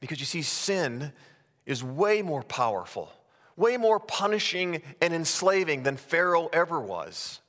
Because 0.00 0.20
you 0.20 0.26
see, 0.26 0.42
sin 0.42 1.12
is 1.66 1.82
way 1.84 2.22
more 2.22 2.42
powerful, 2.42 3.12
way 3.56 3.76
more 3.76 4.00
punishing 4.00 4.82
and 5.00 5.14
enslaving 5.14 5.82
than 5.82 5.96
Pharaoh 5.96 6.48
ever 6.52 6.80
was. 6.80 7.40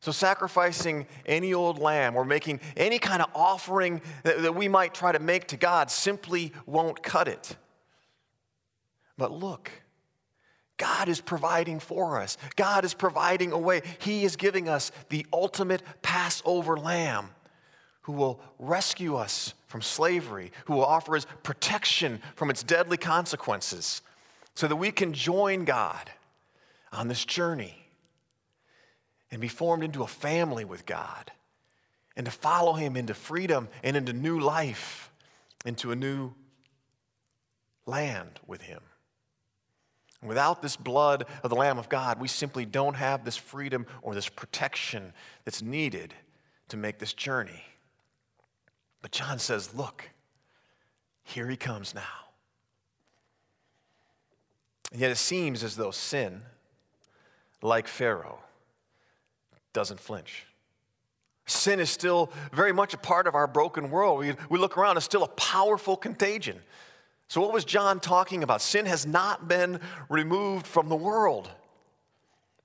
So, 0.00 0.10
sacrificing 0.10 1.06
any 1.26 1.54
old 1.54 1.78
lamb 1.78 2.16
or 2.16 2.24
making 2.24 2.60
any 2.76 2.98
kind 2.98 3.22
of 3.22 3.30
offering 3.36 4.02
that, 4.24 4.42
that 4.42 4.54
we 4.54 4.66
might 4.66 4.94
try 4.94 5.12
to 5.12 5.20
make 5.20 5.46
to 5.48 5.56
God 5.56 5.92
simply 5.92 6.52
won't 6.66 7.04
cut 7.04 7.28
it. 7.28 7.56
But 9.16 9.30
look, 9.30 9.70
God 10.76 11.08
is 11.08 11.20
providing 11.20 11.78
for 11.78 12.20
us. 12.20 12.36
God 12.56 12.84
is 12.84 12.94
providing 12.94 13.52
a 13.52 13.58
way. 13.58 13.82
He 14.00 14.24
is 14.24 14.34
giving 14.34 14.68
us 14.68 14.90
the 15.10 15.24
ultimate 15.32 15.82
Passover 16.02 16.76
lamb 16.76 17.28
who 18.02 18.12
will 18.12 18.40
rescue 18.58 19.14
us 19.14 19.54
from 19.68 19.80
slavery, 19.82 20.50
who 20.64 20.74
will 20.74 20.84
offer 20.84 21.14
us 21.14 21.26
protection 21.44 22.20
from 22.34 22.50
its 22.50 22.64
deadly 22.64 22.96
consequences, 22.96 24.02
so 24.54 24.68
that 24.68 24.76
we 24.76 24.90
can 24.90 25.12
join 25.12 25.64
God 25.64 26.10
on 26.92 27.08
this 27.08 27.24
journey 27.24 27.86
and 29.30 29.40
be 29.40 29.48
formed 29.48 29.82
into 29.82 30.02
a 30.02 30.06
family 30.06 30.64
with 30.64 30.84
God 30.84 31.32
and 32.16 32.26
to 32.26 32.32
follow 32.32 32.74
Him 32.74 32.96
into 32.96 33.14
freedom 33.14 33.68
and 33.82 33.96
into 33.96 34.12
new 34.12 34.38
life, 34.38 35.10
into 35.64 35.90
a 35.90 35.96
new 35.96 36.32
land 37.86 38.40
with 38.46 38.62
Him. 38.62 38.80
Without 40.22 40.62
this 40.62 40.76
blood 40.76 41.24
of 41.42 41.50
the 41.50 41.56
Lamb 41.56 41.78
of 41.78 41.88
God, 41.88 42.20
we 42.20 42.28
simply 42.28 42.64
don't 42.64 42.94
have 42.94 43.24
this 43.24 43.36
freedom 43.36 43.86
or 44.02 44.14
this 44.14 44.28
protection 44.28 45.12
that's 45.44 45.62
needed 45.62 46.14
to 46.68 46.76
make 46.76 46.98
this 46.98 47.12
journey. 47.12 47.64
But 49.00 49.10
John 49.10 49.40
says, 49.40 49.74
Look, 49.74 50.10
here 51.24 51.48
he 51.48 51.56
comes 51.56 51.94
now. 51.94 52.02
And 54.92 55.00
yet 55.00 55.10
it 55.10 55.16
seems 55.16 55.64
as 55.64 55.76
though 55.76 55.90
sin, 55.90 56.42
like 57.62 57.88
Pharaoh, 57.88 58.38
doesn't 59.72 59.98
flinch. 59.98 60.44
Sin 61.46 61.80
is 61.80 61.90
still 61.90 62.30
very 62.52 62.72
much 62.72 62.94
a 62.94 62.98
part 62.98 63.26
of 63.26 63.34
our 63.34 63.46
broken 63.46 63.90
world. 63.90 64.18
We, 64.18 64.34
we 64.48 64.58
look 64.58 64.76
around, 64.76 64.96
it's 64.96 65.06
still 65.06 65.24
a 65.24 65.28
powerful 65.28 65.96
contagion. 65.96 66.60
So, 67.28 67.40
what 67.40 67.52
was 67.52 67.64
John 67.64 67.98
talking 67.98 68.42
about? 68.42 68.60
Sin 68.60 68.84
has 68.84 69.06
not 69.06 69.48
been 69.48 69.80
removed 70.10 70.66
from 70.66 70.88
the 70.88 70.96
world, 70.96 71.50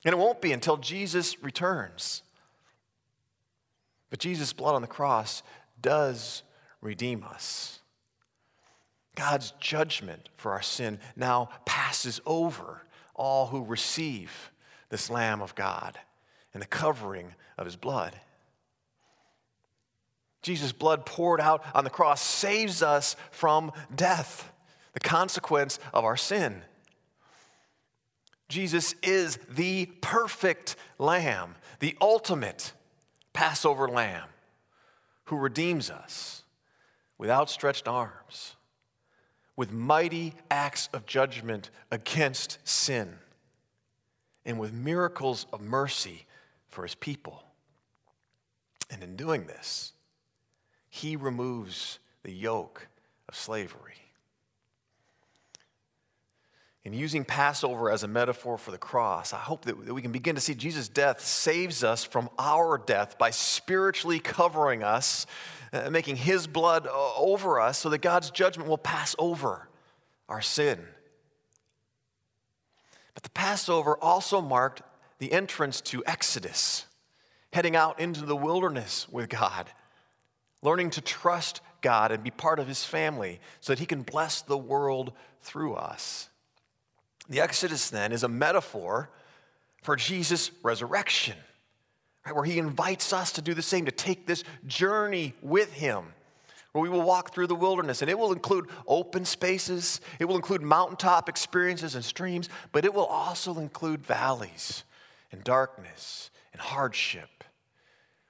and 0.03 0.13
it 0.13 0.17
won't 0.17 0.41
be 0.41 0.51
until 0.51 0.75
Jesus 0.75 1.41
returns. 1.41 2.21
But 4.09 4.19
Jesus' 4.19 4.51
blood 4.51 4.75
on 4.75 4.81
the 4.81 4.87
cross 4.87 5.41
does 5.81 6.43
redeem 6.81 7.23
us. 7.23 7.79
God's 9.17 9.51
judgment 9.59 10.29
for 10.37 10.51
our 10.51 10.61
sin 10.61 10.99
now 11.15 11.49
passes 11.65 12.21
over 12.23 12.83
all 13.15 13.47
who 13.47 13.65
receive 13.65 14.51
this 14.89 15.09
Lamb 15.09 15.41
of 15.41 15.55
God 15.55 15.97
and 16.53 16.61
the 16.61 16.67
covering 16.67 17.33
of 17.57 17.65
his 17.65 17.75
blood. 17.75 18.15
Jesus' 20.43 20.71
blood 20.71 21.03
poured 21.03 21.41
out 21.41 21.65
on 21.73 21.83
the 21.83 21.89
cross 21.89 22.21
saves 22.21 22.83
us 22.83 23.15
from 23.31 23.71
death 23.93 24.51
the 24.93 24.99
consequence 24.99 25.79
of 25.95 26.05
our 26.05 26.15
sin. 26.15 26.61
Jesus 28.49 28.93
is 29.01 29.39
the 29.49 29.87
perfect 29.99 30.75
lamb, 30.99 31.55
the 31.79 31.97
ultimate 31.99 32.71
Passover 33.33 33.87
lamb 33.87 34.29
who 35.25 35.37
redeems 35.37 35.89
us 35.89 36.43
with 37.17 37.31
outstretched 37.31 37.87
arms, 37.87 38.56
with 39.57 39.73
mighty 39.73 40.33
acts 40.49 40.87
of 40.93 41.05
judgment 41.05 41.69
against 41.91 42.59
sin, 42.63 43.15
and 44.45 44.57
with 44.57 44.71
miracles 44.71 45.45
of 45.51 45.59
mercy 45.59 46.25
for 46.69 46.83
his 46.83 46.95
people. 46.95 47.43
And 48.89 49.03
in 49.03 49.17
doing 49.17 49.47
this, 49.47 49.91
he 50.87 51.17
removes 51.17 51.99
the 52.23 52.31
yoke 52.31 52.87
of 53.27 53.35
slavery. 53.35 53.95
In 56.85 56.93
using 56.93 57.25
Passover 57.25 57.91
as 57.91 58.03
a 58.03 58.07
metaphor 58.07 58.57
for 58.57 58.71
the 58.71 58.77
cross, 58.77 59.33
I 59.33 59.39
hope 59.39 59.65
that, 59.65 59.93
we 59.93 60.01
can 60.01 60.13
begin 60.13 60.35
to 60.35 60.41
see 60.41 60.55
Jesus' 60.55 60.87
death 60.87 61.19
saves 61.19 61.83
us 61.83 62.05
from 62.05 62.29
our 62.39 62.77
death 62.77 63.17
by 63.17 63.31
spiritually 63.31 64.19
covering 64.19 64.83
us, 64.83 65.25
uh, 65.77 65.89
making 65.89 66.15
his 66.15 66.47
blood 66.47 66.87
uh, 66.87 67.15
over 67.15 67.59
us 67.59 67.77
so 67.77 67.89
that 67.89 67.99
God's 67.99 68.31
judgment 68.31 68.69
will 68.69 68.77
pass 68.77 69.15
over 69.19 69.69
our 70.27 70.41
sin. 70.41 70.79
But 73.13 73.23
the 73.23 73.29
Passover 73.29 73.97
also 73.97 74.41
marked 74.41 74.81
the 75.19 75.31
entrance 75.31 75.81
to 75.81 76.03
Exodus, 76.05 76.85
heading 77.53 77.75
out 77.75 77.99
into 77.99 78.25
the 78.25 78.35
wilderness 78.35 79.07
with 79.09 79.29
God, 79.29 79.71
learning 80.61 80.91
to 80.91 81.01
trust 81.01 81.61
God 81.81 82.11
and 82.11 82.23
be 82.23 82.31
part 82.31 82.59
of 82.59 82.67
his 82.67 82.83
family 82.83 83.39
so 83.59 83.71
that 83.71 83.79
he 83.79 83.85
can 83.85 84.03
bless 84.03 84.41
the 84.41 84.57
world 84.57 85.13
through 85.41 85.75
us. 85.75 86.29
The 87.29 87.41
Exodus 87.41 87.89
then 87.89 88.11
is 88.11 88.23
a 88.23 88.27
metaphor 88.27 89.09
for 89.81 89.95
Jesus' 89.95 90.51
resurrection, 90.63 91.37
right, 92.27 92.35
where 92.35 92.45
he 92.45 92.59
invites 92.59 93.13
us 93.13 93.31
to 93.33 93.41
do 93.41 93.53
the 93.53 93.61
same, 93.61 93.85
to 93.85 93.91
take 93.91 94.25
this 94.25 94.43
journey 94.65 95.33
with 95.41 95.73
him, 95.73 96.03
where 96.71 96.81
we 96.81 96.89
will 96.89 97.01
walk 97.01 97.33
through 97.33 97.47
the 97.47 97.55
wilderness. 97.55 98.01
And 98.01 98.11
it 98.11 98.19
will 98.19 98.33
include 98.33 98.67
open 98.85 99.25
spaces, 99.25 100.01
it 100.19 100.25
will 100.25 100.35
include 100.35 100.61
mountaintop 100.61 101.29
experiences 101.29 101.95
and 101.95 102.03
streams, 102.03 102.49
but 102.71 102.85
it 102.85 102.93
will 102.93 103.05
also 103.05 103.57
include 103.59 104.05
valleys 104.05 104.83
and 105.31 105.43
darkness 105.43 106.29
and 106.51 106.61
hardship, 106.61 107.43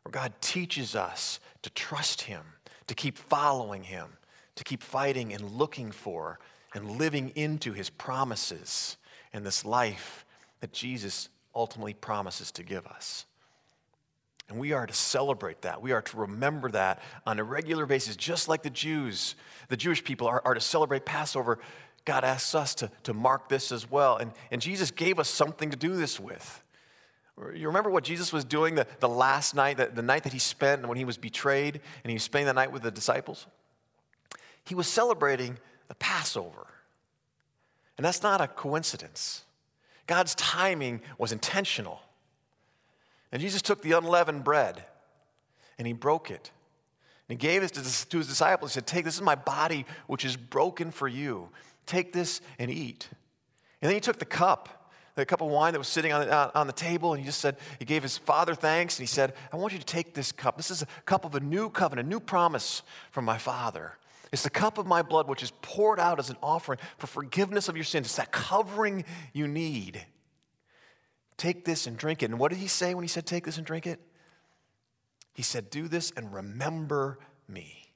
where 0.04 0.12
God 0.12 0.34
teaches 0.42 0.96
us 0.96 1.40
to 1.64 1.70
trust 1.72 2.22
him, 2.22 2.42
to 2.88 2.96
keep 2.96 3.18
following 3.18 3.84
him, 3.84 4.08
to 4.56 4.64
keep 4.64 4.82
fighting 4.82 5.34
and 5.34 5.52
looking 5.52 5.92
for 5.92 6.40
and 6.74 6.98
living 6.98 7.32
into 7.36 7.74
his 7.74 7.90
promises 7.90 8.98
and 9.34 9.46
this 9.46 9.66
life 9.66 10.26
that 10.60 10.74
Jesus 10.74 11.30
ultimately 11.56 11.94
promises 11.94 12.52
to 12.52 12.64
give 12.64 12.86
us. 12.88 13.27
And 14.50 14.60
we 14.60 14.72
are 14.72 14.88
to 14.88 14.94
celebrate 14.94 15.64
that. 15.64 15.82
We 15.82 15.92
are 15.92 16.02
to 16.02 16.18
remember 16.18 16.72
that 16.72 17.02
on 17.26 17.38
a 17.38 17.44
regular 17.44 17.86
basis, 17.86 18.16
just 18.16 18.48
like 18.48 18.64
the 18.64 18.70
Jews, 18.70 19.36
the 19.68 19.76
Jewish 19.76 20.04
people 20.04 20.28
are, 20.28 20.42
are 20.46 20.54
to 20.54 20.62
celebrate 20.62 21.06
Passover. 21.06 21.60
God 22.06 22.24
asks 22.24 22.56
us 22.56 22.74
to, 22.76 22.90
to 23.04 23.14
mark 23.14 23.50
this 23.50 23.74
as 23.74 23.92
well. 23.92 24.16
And, 24.16 24.32
and 24.50 24.62
Jesus 24.62 24.92
gave 24.92 25.20
us 25.20 25.28
something 25.28 25.70
to 25.72 25.78
do 25.78 25.96
this 25.96 26.20
with. 26.20 26.64
You 27.54 27.68
remember 27.68 27.90
what 27.90 28.04
Jesus 28.04 28.34
was 28.34 28.46
doing 28.46 28.76
the, 28.76 28.88
the 29.00 29.10
last 29.10 29.54
night, 29.54 29.78
the, 29.78 29.88
the 29.88 30.02
night 30.02 30.24
that 30.24 30.34
he 30.34 30.40
spent 30.40 30.88
when 30.88 30.98
he 30.98 31.06
was 31.06 31.18
betrayed 31.18 31.82
and 32.04 32.10
he 32.10 32.16
was 32.16 32.24
spending 32.24 32.48
the 32.48 32.54
night 32.54 32.72
with 32.72 32.82
the 32.82 32.90
disciples? 32.90 33.46
He 34.64 34.74
was 34.74 34.88
celebrating 34.88 35.58
the 35.88 35.96
Passover. 35.96 36.68
And 37.98 38.06
that's 38.06 38.24
not 38.24 38.42
a 38.42 38.48
coincidence. 38.48 39.44
God's 40.08 40.34
timing 40.36 41.02
was 41.18 41.32
intentional. 41.32 42.00
And 43.32 43.42
Jesus 43.42 43.62
took 43.62 43.82
the 43.82 43.92
unleavened 43.94 44.44
bread 44.44 44.84
and 45.78 45.86
he 45.86 45.94
broke 45.94 46.32
it. 46.32 46.52
And 47.30 47.40
he 47.40 47.48
gave 47.48 47.62
it 47.64 47.74
to 47.74 47.82
his 47.82 48.06
disciples. 48.06 48.72
He 48.72 48.76
said, 48.76 48.88
Take, 48.88 49.06
this 49.06 49.16
is 49.16 49.22
my 49.22 49.36
body, 49.36 49.86
which 50.08 50.24
is 50.24 50.38
broken 50.38 50.92
for 50.92 51.08
you. 51.08 51.50
Take 51.86 52.14
this 52.14 52.42
and 52.58 52.72
eat. 52.72 53.10
And 53.82 53.90
then 53.90 53.96
he 53.96 54.00
took 54.00 54.18
the 54.18 54.26
cup, 54.26 54.94
the 55.16 55.26
cup 55.26 55.42
of 55.42 55.50
wine 55.50 55.74
that 55.74 55.80
was 55.80 55.90
sitting 55.90 56.14
on 56.14 56.26
the, 56.26 56.58
on 56.58 56.68
the 56.68 56.74
table, 56.74 57.14
and 57.14 57.20
he 57.20 57.26
just 57.26 57.42
said, 57.42 57.58
He 57.80 57.86
gave 57.86 58.02
his 58.02 58.18
father 58.18 58.56
thanks, 58.56 58.98
and 58.98 59.04
he 59.04 59.08
said, 59.08 59.34
I 59.52 59.58
want 59.58 59.74
you 59.74 59.80
to 59.80 59.86
take 59.86 60.14
this 60.14 60.32
cup. 60.32 60.56
This 60.56 60.72
is 60.72 60.84
a 60.84 60.88
cup 61.06 61.26
of 61.26 61.36
a 61.36 61.40
new 61.42 61.70
covenant, 61.70 62.08
a 62.08 62.10
new 62.10 62.22
promise 62.22 62.82
from 63.12 63.26
my 63.26 63.38
father. 63.38 63.98
It's 64.32 64.44
the 64.44 64.50
cup 64.50 64.78
of 64.78 64.86
my 64.86 65.02
blood 65.02 65.28
which 65.28 65.44
is 65.44 65.52
poured 65.62 66.00
out 66.00 66.20
as 66.20 66.30
an 66.30 66.38
offering 66.42 66.80
for 66.98 67.08
forgiveness 67.08 67.70
of 67.70 67.76
your 67.76 67.86
sins. 67.86 68.08
It's 68.08 68.16
that 68.18 68.32
covering 68.32 69.06
you 69.34 69.48
need. 69.48 70.06
Take 71.38 71.66
this 71.66 71.86
and 71.88 71.96
drink 71.96 72.24
it. 72.24 72.32
And 72.32 72.40
what 72.40 72.50
did 72.50 72.60
he 72.60 72.68
say 72.68 72.94
when 72.94 73.04
he 73.04 73.08
said, 73.08 73.26
Take 73.26 73.46
this 73.46 73.58
and 73.58 73.66
drink 73.66 73.86
it? 73.86 74.00
He 75.34 75.44
said, 75.44 75.70
Do 75.70 75.88
this 75.88 76.12
and 76.18 76.34
remember 76.34 77.20
me. 77.48 77.88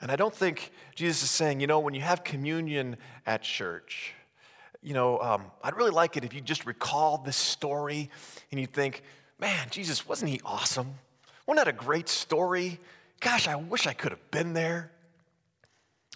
And 0.00 0.10
I 0.10 0.16
don't 0.16 0.34
think 0.34 0.72
Jesus 0.96 1.22
is 1.22 1.30
saying, 1.30 1.60
you 1.60 1.68
know, 1.68 1.78
when 1.78 1.94
you 1.94 2.00
have 2.00 2.24
communion 2.24 2.96
at 3.24 3.42
church, 3.42 4.14
you 4.82 4.94
know, 4.94 5.20
um, 5.20 5.44
I'd 5.62 5.76
really 5.76 5.92
like 5.92 6.16
it 6.16 6.24
if 6.24 6.34
you 6.34 6.40
just 6.40 6.66
recall 6.66 7.18
this 7.18 7.36
story 7.36 8.10
and 8.50 8.60
you 8.60 8.66
think, 8.66 9.04
man, 9.38 9.68
Jesus, 9.70 10.08
wasn't 10.08 10.32
he 10.32 10.40
awesome? 10.44 10.94
Wasn't 11.46 11.64
that 11.64 11.72
a 11.72 11.76
great 11.76 12.08
story? 12.08 12.80
Gosh, 13.20 13.46
I 13.46 13.54
wish 13.54 13.86
I 13.86 13.92
could 13.92 14.10
have 14.10 14.30
been 14.32 14.54
there. 14.54 14.90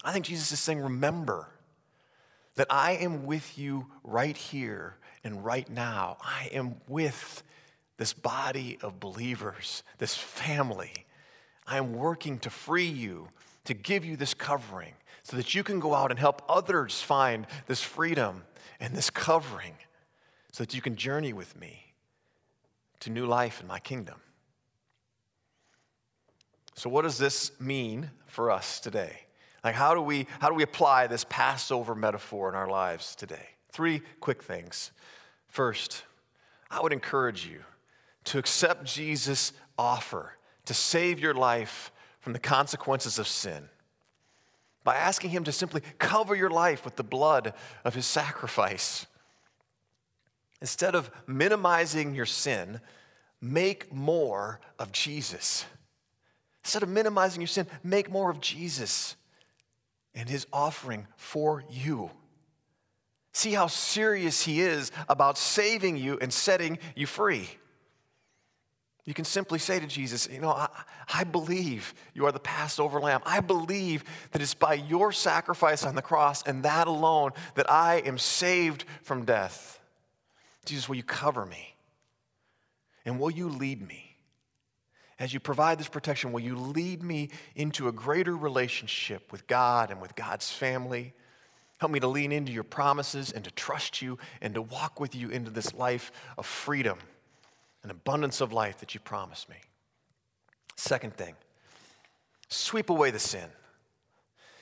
I 0.03 0.11
think 0.11 0.25
Jesus 0.25 0.51
is 0.51 0.59
saying, 0.59 0.81
remember 0.81 1.47
that 2.55 2.67
I 2.69 2.91
am 2.93 3.25
with 3.25 3.57
you 3.57 3.87
right 4.03 4.35
here 4.35 4.97
and 5.27 5.45
right 5.45 5.69
now. 5.69 6.17
I 6.21 6.49
am 6.51 6.75
with 6.87 7.43
this 7.97 8.13
body 8.13 8.79
of 8.81 8.99
believers, 8.99 9.83
this 9.99 10.15
family. 10.15 11.05
I 11.67 11.77
am 11.77 11.93
working 11.93 12.39
to 12.39 12.49
free 12.49 12.87
you, 12.87 13.27
to 13.65 13.73
give 13.73 14.05
you 14.05 14.15
this 14.15 14.33
covering, 14.33 14.93
so 15.23 15.37
that 15.37 15.53
you 15.53 15.63
can 15.63 15.79
go 15.79 15.93
out 15.93 16.09
and 16.09 16.19
help 16.19 16.41
others 16.49 17.01
find 17.01 17.45
this 17.67 17.83
freedom 17.83 18.43
and 18.79 18.95
this 18.95 19.09
covering, 19.09 19.75
so 20.51 20.63
that 20.63 20.73
you 20.73 20.81
can 20.81 20.95
journey 20.95 21.33
with 21.33 21.59
me 21.59 21.93
to 23.01 23.09
new 23.09 23.25
life 23.25 23.61
in 23.61 23.67
my 23.67 23.79
kingdom. 23.79 24.15
So, 26.75 26.89
what 26.89 27.01
does 27.01 27.17
this 27.17 27.51
mean 27.59 28.11
for 28.27 28.51
us 28.51 28.79
today? 28.79 29.21
Like, 29.63 29.75
how 29.75 29.95
do 29.95 30.01
we, 30.01 30.27
how 30.39 30.49
do 30.49 30.55
we 30.55 30.63
apply 30.63 31.07
this 31.07 31.25
Passover 31.27 31.95
metaphor 31.95 32.49
in 32.49 32.55
our 32.55 32.69
lives 32.69 33.15
today? 33.15 33.49
Three 33.71 34.01
quick 34.19 34.43
things. 34.43 34.91
First, 35.47 36.03
I 36.69 36.81
would 36.81 36.93
encourage 36.93 37.45
you 37.45 37.61
to 38.25 38.37
accept 38.37 38.85
Jesus' 38.85 39.53
offer 39.77 40.33
to 40.65 40.73
save 40.73 41.19
your 41.19 41.33
life 41.33 41.91
from 42.19 42.33
the 42.33 42.39
consequences 42.39 43.19
of 43.19 43.27
sin 43.27 43.69
by 44.83 44.95
asking 44.95 45.29
Him 45.31 45.43
to 45.45 45.51
simply 45.51 45.81
cover 45.97 46.35
your 46.35 46.49
life 46.49 46.83
with 46.83 46.95
the 46.95 47.03
blood 47.03 47.53
of 47.83 47.95
His 47.95 48.05
sacrifice. 48.05 49.05
Instead 50.61 50.95
of 50.95 51.11
minimizing 51.25 52.15
your 52.15 52.25
sin, 52.25 52.81
make 53.41 53.93
more 53.93 54.59
of 54.79 54.91
Jesus. 54.91 55.65
Instead 56.63 56.83
of 56.83 56.89
minimizing 56.89 57.41
your 57.41 57.47
sin, 57.47 57.67
make 57.83 58.09
more 58.09 58.29
of 58.29 58.41
Jesus 58.41 59.15
and 60.17 60.27
his 60.27 60.47
offering 60.51 61.07
for 61.15 61.63
you. 61.69 62.09
See 63.37 63.51
how 63.51 63.67
serious 63.67 64.41
he 64.41 64.61
is 64.61 64.91
about 65.07 65.37
saving 65.37 65.95
you 65.95 66.17
and 66.19 66.33
setting 66.33 66.79
you 66.95 67.05
free. 67.05 67.47
You 69.05 69.13
can 69.13 69.25
simply 69.25 69.59
say 69.59 69.79
to 69.79 69.85
Jesus, 69.85 70.27
You 70.27 70.41
know, 70.41 70.49
I, 70.49 70.69
I, 71.13 71.23
believe 71.23 71.93
you 72.15 72.25
are 72.25 72.31
the 72.31 72.39
Passover 72.39 72.99
lamb. 72.99 73.21
I 73.27 73.41
believe 73.41 74.03
that 74.31 74.41
it's 74.41 74.55
by 74.55 74.73
your 74.73 75.11
sacrifice 75.11 75.85
on 75.85 75.93
the 75.93 76.01
cross 76.01 76.41
and 76.47 76.63
that 76.63 76.87
alone 76.87 77.29
that 77.53 77.69
I 77.69 77.97
am 77.97 78.17
saved 78.17 78.85
from 79.03 79.23
death. 79.23 79.79
Jesus, 80.65 80.89
will 80.89 80.95
you 80.95 81.03
cover 81.03 81.45
me? 81.45 81.75
And 83.05 83.19
will 83.19 83.29
you 83.29 83.49
lead 83.49 83.87
me? 83.87 84.17
as 85.19 85.31
you 85.33 85.39
provide 85.39 85.79
this 85.79 85.87
protection, 85.87 86.31
will 86.31 86.41
you 86.41 86.55
lead 86.55 87.01
me 87.01 87.29
into 87.55 87.87
a 87.87 87.91
greater 87.91 88.35
relationship 88.35 89.31
with 89.31 89.47
God 89.47 89.89
and 89.89 89.99
with 89.99 90.15
God's 90.15 90.51
family? 90.51 91.13
Help 91.77 91.91
me 91.91 91.99
to 91.99 92.07
lean 92.07 92.31
into 92.31 92.51
your 92.51 92.63
promises 92.63 93.31
and 93.31 93.43
to 93.43 93.51
trust 93.51 94.01
you 94.01 94.17
and 94.41 94.53
to 94.55 94.61
walk 94.61 94.99
with 94.99 95.15
you 95.15 95.29
into 95.29 95.51
this 95.51 95.73
life 95.73 96.11
of 96.37 96.45
freedom 96.45 96.97
and 97.83 97.91
abundance 97.91 98.41
of 98.41 98.51
life 98.51 98.79
that 98.79 98.93
you 98.93 98.99
promised 98.99 99.49
me. 99.49 99.57
Second 100.75 101.15
thing, 101.15 101.35
sweep 102.49 102.89
away 102.89 103.11
the 103.11 103.19
sin. 103.19 103.49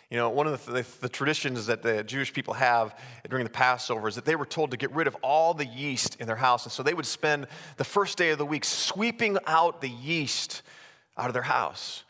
You 0.09 0.17
know, 0.17 0.29
one 0.29 0.47
of 0.47 0.65
the, 0.65 0.71
the, 0.71 0.85
the, 1.01 1.09
traditions 1.09 1.65
that 1.65 1.81
the 1.81 2.03
Jewish 2.03 2.31
people 2.31 2.53
have 2.53 2.97
during 3.27 3.43
the 3.43 3.49
Passover 3.49 4.07
is 4.07 4.15
that 4.15 4.23
they 4.23 4.35
were 4.35 4.45
told 4.45 4.71
to 4.71 4.77
get 4.77 4.91
rid 4.91 5.07
of 5.07 5.15
all 5.23 5.53
the 5.53 5.65
yeast 5.65 6.15
in 6.19 6.27
their 6.27 6.37
house. 6.37 6.63
And 6.63 6.71
so 6.71 6.83
they 6.83 6.93
would 6.93 7.07
spend 7.07 7.47
the 7.75 7.83
first 7.83 8.17
day 8.17 8.29
of 8.29 8.37
the 8.37 8.45
week 8.45 8.63
sweeping 8.63 9.37
out 9.45 9.81
the 9.81 9.89
yeast 9.89 10.61
out 11.17 11.27
of 11.27 11.33
their 11.33 11.43
house. 11.43 12.04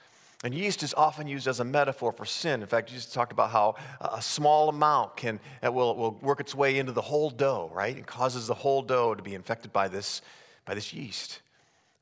And 0.45 0.53
yeast 0.53 0.84
is 0.84 0.93
often 0.93 1.25
used 1.25 1.47
as 1.47 1.60
a 1.60 1.63
metaphor 1.63 2.12
for 2.12 2.23
sin. 2.23 2.62
In 2.62 2.67
fact, 2.67 2.89
Jesus 2.89 3.08
talked 3.08 3.31
about 3.31 3.49
how 3.49 3.77
a 3.99 4.21
small 4.21 4.69
amount 4.69 5.17
can 5.17 5.39
will, 5.63 5.95
will 5.95 6.12
work 6.21 6.39
its 6.39 6.53
way 6.53 6.77
into 6.77 6.91
the 6.91 7.01
whole 7.01 7.31
dough, 7.31 7.71
right? 7.73 7.97
It 7.97 8.05
causes 8.05 8.45
the 8.45 8.53
whole 8.53 8.84
dough 8.84 9.15
to 9.15 9.23
be 9.23 9.34
infected 9.34 9.73
by 9.73 9.88
this, 9.88 10.21
by 10.63 10.75
this 10.75 10.93
yeast. 10.93 11.41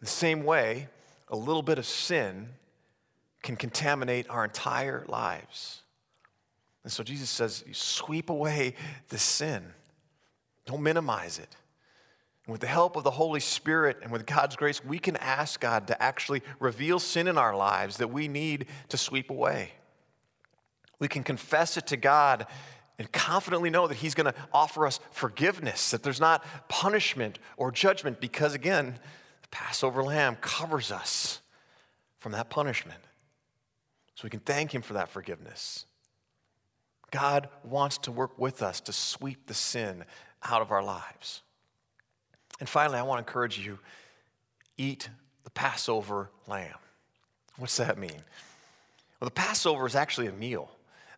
The 0.02 0.08
same 0.08 0.44
way, 0.44 0.90
a 1.30 1.38
little 1.38 1.62
bit 1.62 1.78
of 1.78 1.86
sin 1.86 2.50
can 3.44 3.56
contaminate 3.56 4.30
our 4.30 4.44
entire 4.44 5.06
lives. 5.08 5.82
And 6.84 6.92
so 6.92 7.02
Jesus 7.02 7.30
says, 7.30 7.64
sweep 7.72 8.30
away 8.30 8.76
the 9.08 9.20
sin. 9.20 9.64
Don't 10.66 10.84
minimize 10.84 11.40
it. 11.40 11.56
And 12.46 12.52
with 12.52 12.62
the 12.62 12.68
help 12.68 12.96
of 12.96 13.04
the 13.04 13.12
Holy 13.12 13.40
Spirit 13.40 14.00
and 14.02 14.12
with 14.12 14.26
God's 14.26 14.56
grace, 14.56 14.84
we 14.84 15.00
can 15.00 15.16
ask 15.18 15.60
God 15.60 15.88
to 15.88 16.04
actually 16.04 16.42
reveal 16.60 17.00
sin 17.00 17.28
in 17.28 17.38
our 17.38 17.56
lives 17.56 17.98
that 17.98 18.10
we 18.10 18.28
need 18.28 18.66
to 18.90 18.98
sweep 18.98 19.30
away. 19.30 19.72
We 21.00 21.08
can 21.08 21.24
confess 21.24 21.78
it 21.78 21.88
to 21.88 21.98
God 21.98 22.46
and 23.00 23.12
confidently 23.12 23.70
know 23.70 23.88
that 23.88 23.96
He's 23.96 24.14
going 24.14 24.32
to 24.32 24.40
offer 24.54 24.86
us 24.86 25.00
forgiveness, 25.12 25.92
that 25.92 26.04
there's 26.04 26.20
not 26.20 26.46
punishment 26.70 27.40
or 27.58 27.72
judgment, 27.72 28.20
because 28.20 28.54
again, 28.54 29.00
the 29.42 29.48
Passover 29.50 30.04
lamb 30.04 30.36
covers 30.42 30.92
us 30.92 31.42
from 32.20 32.34
that 32.34 32.50
punishment. 32.50 33.00
So 34.16 34.26
we 34.26 34.30
can 34.30 34.42
thank 34.42 34.74
Him 34.74 34.82
for 34.82 34.94
that 34.94 35.10
forgiveness. 35.10 35.86
God 37.10 37.48
wants 37.64 37.98
to 38.00 38.12
work 38.12 38.38
with 38.38 38.62
us 38.62 38.82
to 38.82 38.94
sweep 38.94 39.48
the 39.48 39.54
sin 39.54 40.04
out 40.44 40.62
of 40.62 40.72
our 40.72 40.84
lives. 40.84 41.42
And 42.60 42.70
finally, 42.70 42.98
I 42.98 43.04
want 43.04 43.26
to 43.26 43.30
encourage 43.30 43.60
you 43.60 43.80
eat 44.78 45.10
the 45.44 45.50
Passover 45.50 46.30
lamb. 46.48 46.76
What's 47.58 47.78
that 47.78 47.98
mean? 47.98 48.24
Well, 49.20 49.28
the 49.28 49.32
Passover 49.32 49.86
is 49.86 49.96
actually 49.96 50.28
a 50.28 50.32
meal. 50.32 50.70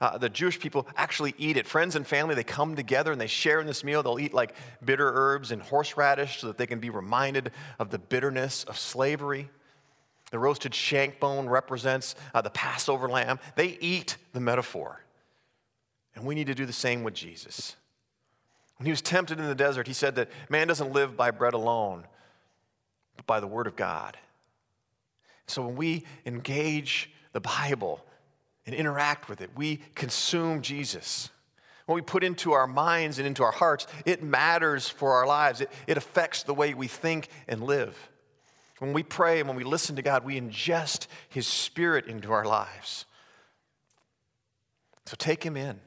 Uh, 0.02 0.18
the 0.18 0.30
Jewish 0.30 0.60
people 0.60 0.88
actually 0.96 1.34
eat 1.38 1.58
it. 1.58 1.66
Friends 1.66 1.96
and 1.96 2.06
family, 2.06 2.36
they 2.36 2.44
come 2.44 2.76
together 2.76 3.12
and 3.12 3.20
they 3.20 3.28
share 3.28 3.62
in 3.62 3.68
this 3.68 3.84
meal. 3.84 4.04
They'll 4.04 4.20
eat 4.20 4.34
like 4.34 4.54
bitter 4.84 5.10
herbs 5.14 5.52
and 5.52 5.62
horseradish 5.62 6.42
so 6.42 6.48
that 6.48 6.58
they 6.58 6.68
can 6.68 6.80
be 6.80 6.90
reminded 6.90 7.52
of 7.80 7.90
the 7.90 7.98
bitterness 7.98 8.64
of 8.66 8.78
slavery. 8.78 9.50
The 10.32 10.40
roasted 10.40 10.76
shank 10.76 11.20
bone 11.20 11.48
represents 11.48 12.16
uh, 12.34 12.42
the 12.42 12.50
Passover 12.50 13.08
lamb. 13.08 13.40
They 13.56 13.78
eat 13.80 14.18
the 14.34 14.42
metaphor. 14.42 15.02
And 16.14 16.26
we 16.26 16.36
need 16.36 16.48
to 16.48 16.56
do 16.56 16.66
the 16.66 16.74
same 16.74 17.04
with 17.04 17.14
Jesus. 17.14 17.76
When 18.78 18.86
he 18.86 18.92
was 18.92 19.02
tempted 19.02 19.40
in 19.40 19.48
the 19.48 19.56
desert, 19.56 19.88
he 19.88 19.94
said 19.94 20.16
that 20.16 20.30
man 20.50 20.68
doesn't 20.68 20.92
live 20.92 21.16
by 21.16 21.32
bread 21.32 21.54
alone, 21.54 22.06
but 23.16 23.26
by 23.26 23.40
the 23.40 23.48
word 23.48 23.68
of 23.68 23.76
God. 23.76 24.18
So 25.48 25.66
when 25.66 25.76
we 25.76 26.04
engage 26.26 27.12
the 27.32 27.40
Bible 27.40 28.04
and 28.66 28.76
interact 28.76 29.30
with 29.30 29.42
it, 29.42 29.52
we 29.56 29.82
consume 29.94 30.62
Jesus. 30.62 31.30
What 31.86 31.96
we 31.96 32.02
put 32.02 32.24
into 32.24 32.54
our 32.54 32.68
minds 32.68 33.20
and 33.20 33.28
into 33.28 33.44
our 33.44 33.52
hearts, 33.52 33.86
it 34.06 34.24
matters 34.24 34.90
for 34.90 35.14
our 35.14 35.28
lives. 35.28 35.62
It, 35.62 35.72
it 35.86 35.98
affects 35.98 36.44
the 36.44 36.54
way 36.54 36.74
we 36.74 36.88
think 36.88 37.30
and 37.48 37.64
live. 37.64 38.10
When 38.80 38.92
we 38.92 39.04
pray 39.04 39.40
and 39.40 39.48
when 39.48 39.58
we 39.58 39.64
listen 39.64 39.96
to 39.96 40.02
God, 40.02 40.26
we 40.26 40.40
ingest 40.40 41.08
His 41.30 41.48
Spirit 41.48 42.08
into 42.08 42.34
our 42.34 42.46
lives. 42.46 43.06
So 45.06 45.16
take 45.18 45.44
Him 45.44 45.56
in. 45.56 45.80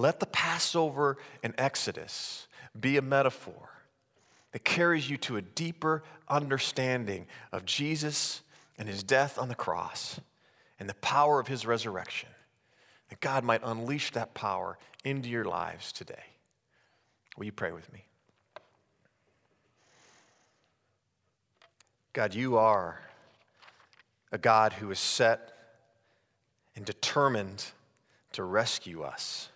Let 0.00 0.18
the 0.18 0.26
Passover 0.26 1.18
and 1.42 1.52
Exodus 1.58 2.48
be 2.78 2.96
a 2.96 3.02
metaphor 3.02 3.68
that 4.52 4.64
carries 4.64 5.10
you 5.10 5.18
to 5.18 5.36
a 5.36 5.42
deeper 5.42 6.02
understanding 6.26 7.26
of 7.52 7.66
Jesus 7.66 8.40
and 8.78 8.88
his 8.88 9.02
death 9.02 9.38
on 9.38 9.50
the 9.50 9.54
cross 9.54 10.18
and 10.78 10.88
the 10.88 10.94
power 10.94 11.38
of 11.38 11.48
his 11.48 11.66
resurrection. 11.66 12.30
That 13.10 13.20
God 13.20 13.44
might 13.44 13.60
unleash 13.62 14.10
that 14.12 14.32
power 14.32 14.78
into 15.04 15.28
your 15.28 15.44
lives 15.44 15.92
today. 15.92 16.24
Will 17.36 17.44
you 17.44 17.52
pray 17.52 17.72
with 17.72 17.92
me? 17.92 18.06
God, 22.14 22.34
you 22.34 22.56
are 22.56 23.02
a 24.32 24.38
God 24.38 24.72
who 24.72 24.90
is 24.90 24.98
set 24.98 25.52
and 26.74 26.86
determined 26.86 27.66
to 28.32 28.44
rescue 28.44 29.02
us 29.02 29.49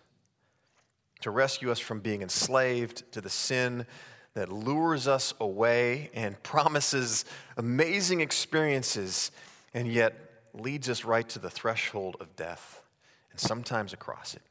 to 1.24 1.30
rescue 1.30 1.70
us 1.70 1.78
from 1.78 2.00
being 2.00 2.20
enslaved 2.20 3.10
to 3.10 3.18
the 3.18 3.30
sin 3.30 3.86
that 4.34 4.52
lures 4.52 5.08
us 5.08 5.32
away 5.40 6.10
and 6.12 6.40
promises 6.42 7.24
amazing 7.56 8.20
experiences 8.20 9.30
and 9.72 9.90
yet 9.90 10.14
leads 10.52 10.90
us 10.90 11.02
right 11.02 11.26
to 11.26 11.38
the 11.38 11.48
threshold 11.48 12.14
of 12.20 12.36
death 12.36 12.82
and 13.30 13.40
sometimes 13.40 13.94
across 13.94 14.34
it. 14.34 14.42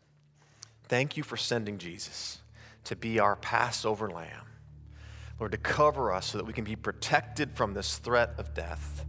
Thank 0.85 1.15
you 1.15 1.21
for 1.21 1.37
sending 1.37 1.77
Jesus 1.77 2.39
to 2.85 2.95
be 2.95 3.19
our 3.19 3.35
Passover 3.35 4.09
lamb. 4.09 4.47
Lord, 5.39 5.51
to 5.51 5.59
cover 5.59 6.11
us 6.11 6.25
so 6.25 6.39
that 6.39 6.45
we 6.47 6.53
can 6.53 6.63
be 6.63 6.75
protected 6.75 7.51
from 7.51 7.75
this 7.75 7.99
threat 7.99 8.31
of 8.39 8.55
death. 8.55 9.05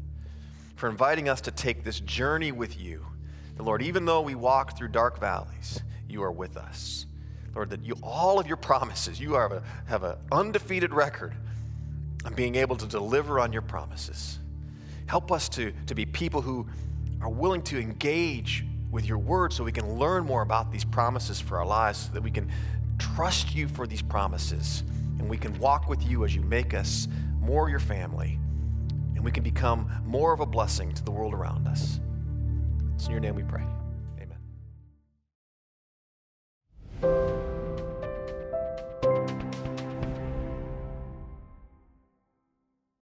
For 0.76 0.86
inviting 0.86 1.30
us 1.30 1.40
to 1.40 1.50
take 1.50 1.82
this 1.82 2.00
journey 2.00 2.52
with 2.52 2.78
you. 2.78 3.06
The 3.56 3.62
Lord, 3.62 3.80
even 3.80 4.04
though 4.04 4.20
we 4.20 4.34
walk 4.34 4.76
through 4.76 4.88
dark 4.88 5.18
valleys, 5.18 5.80
you 6.06 6.22
are 6.22 6.32
with 6.32 6.58
us. 6.58 7.06
Lord, 7.54 7.70
that 7.70 7.84
you, 7.84 7.96
all 8.02 8.40
of 8.40 8.46
your 8.46 8.56
promises, 8.56 9.20
you 9.20 9.34
are 9.36 9.62
have 9.86 10.02
an 10.02 10.16
undefeated 10.32 10.92
record 10.92 11.34
of 12.24 12.34
being 12.34 12.54
able 12.56 12.76
to 12.76 12.86
deliver 12.86 13.38
on 13.38 13.52
your 13.52 13.62
promises. 13.62 14.38
Help 15.06 15.30
us 15.30 15.48
to, 15.50 15.72
to 15.86 15.94
be 15.94 16.06
people 16.06 16.40
who 16.40 16.66
are 17.20 17.28
willing 17.28 17.62
to 17.62 17.78
engage 17.78 18.64
with 18.90 19.04
your 19.06 19.18
word 19.18 19.52
so 19.52 19.64
we 19.64 19.72
can 19.72 19.98
learn 19.98 20.24
more 20.24 20.42
about 20.42 20.70
these 20.72 20.84
promises 20.84 21.40
for 21.40 21.58
our 21.58 21.66
lives, 21.66 21.98
so 22.06 22.12
that 22.12 22.22
we 22.22 22.30
can 22.30 22.50
trust 22.98 23.54
you 23.54 23.68
for 23.68 23.86
these 23.86 24.02
promises, 24.02 24.82
and 25.18 25.28
we 25.28 25.36
can 25.36 25.58
walk 25.58 25.88
with 25.88 26.02
you 26.04 26.24
as 26.24 26.34
you 26.34 26.40
make 26.42 26.74
us 26.74 27.08
more 27.40 27.68
your 27.68 27.80
family, 27.80 28.38
and 29.14 29.24
we 29.24 29.30
can 29.30 29.42
become 29.42 29.90
more 30.06 30.32
of 30.32 30.40
a 30.40 30.46
blessing 30.46 30.92
to 30.92 31.04
the 31.04 31.10
world 31.10 31.34
around 31.34 31.66
us. 31.66 32.00
It's 32.94 33.06
in 33.06 33.10
your 33.10 33.20
name 33.20 33.34
we 33.34 33.42
pray. 33.42 33.64
Amen. 37.02 37.33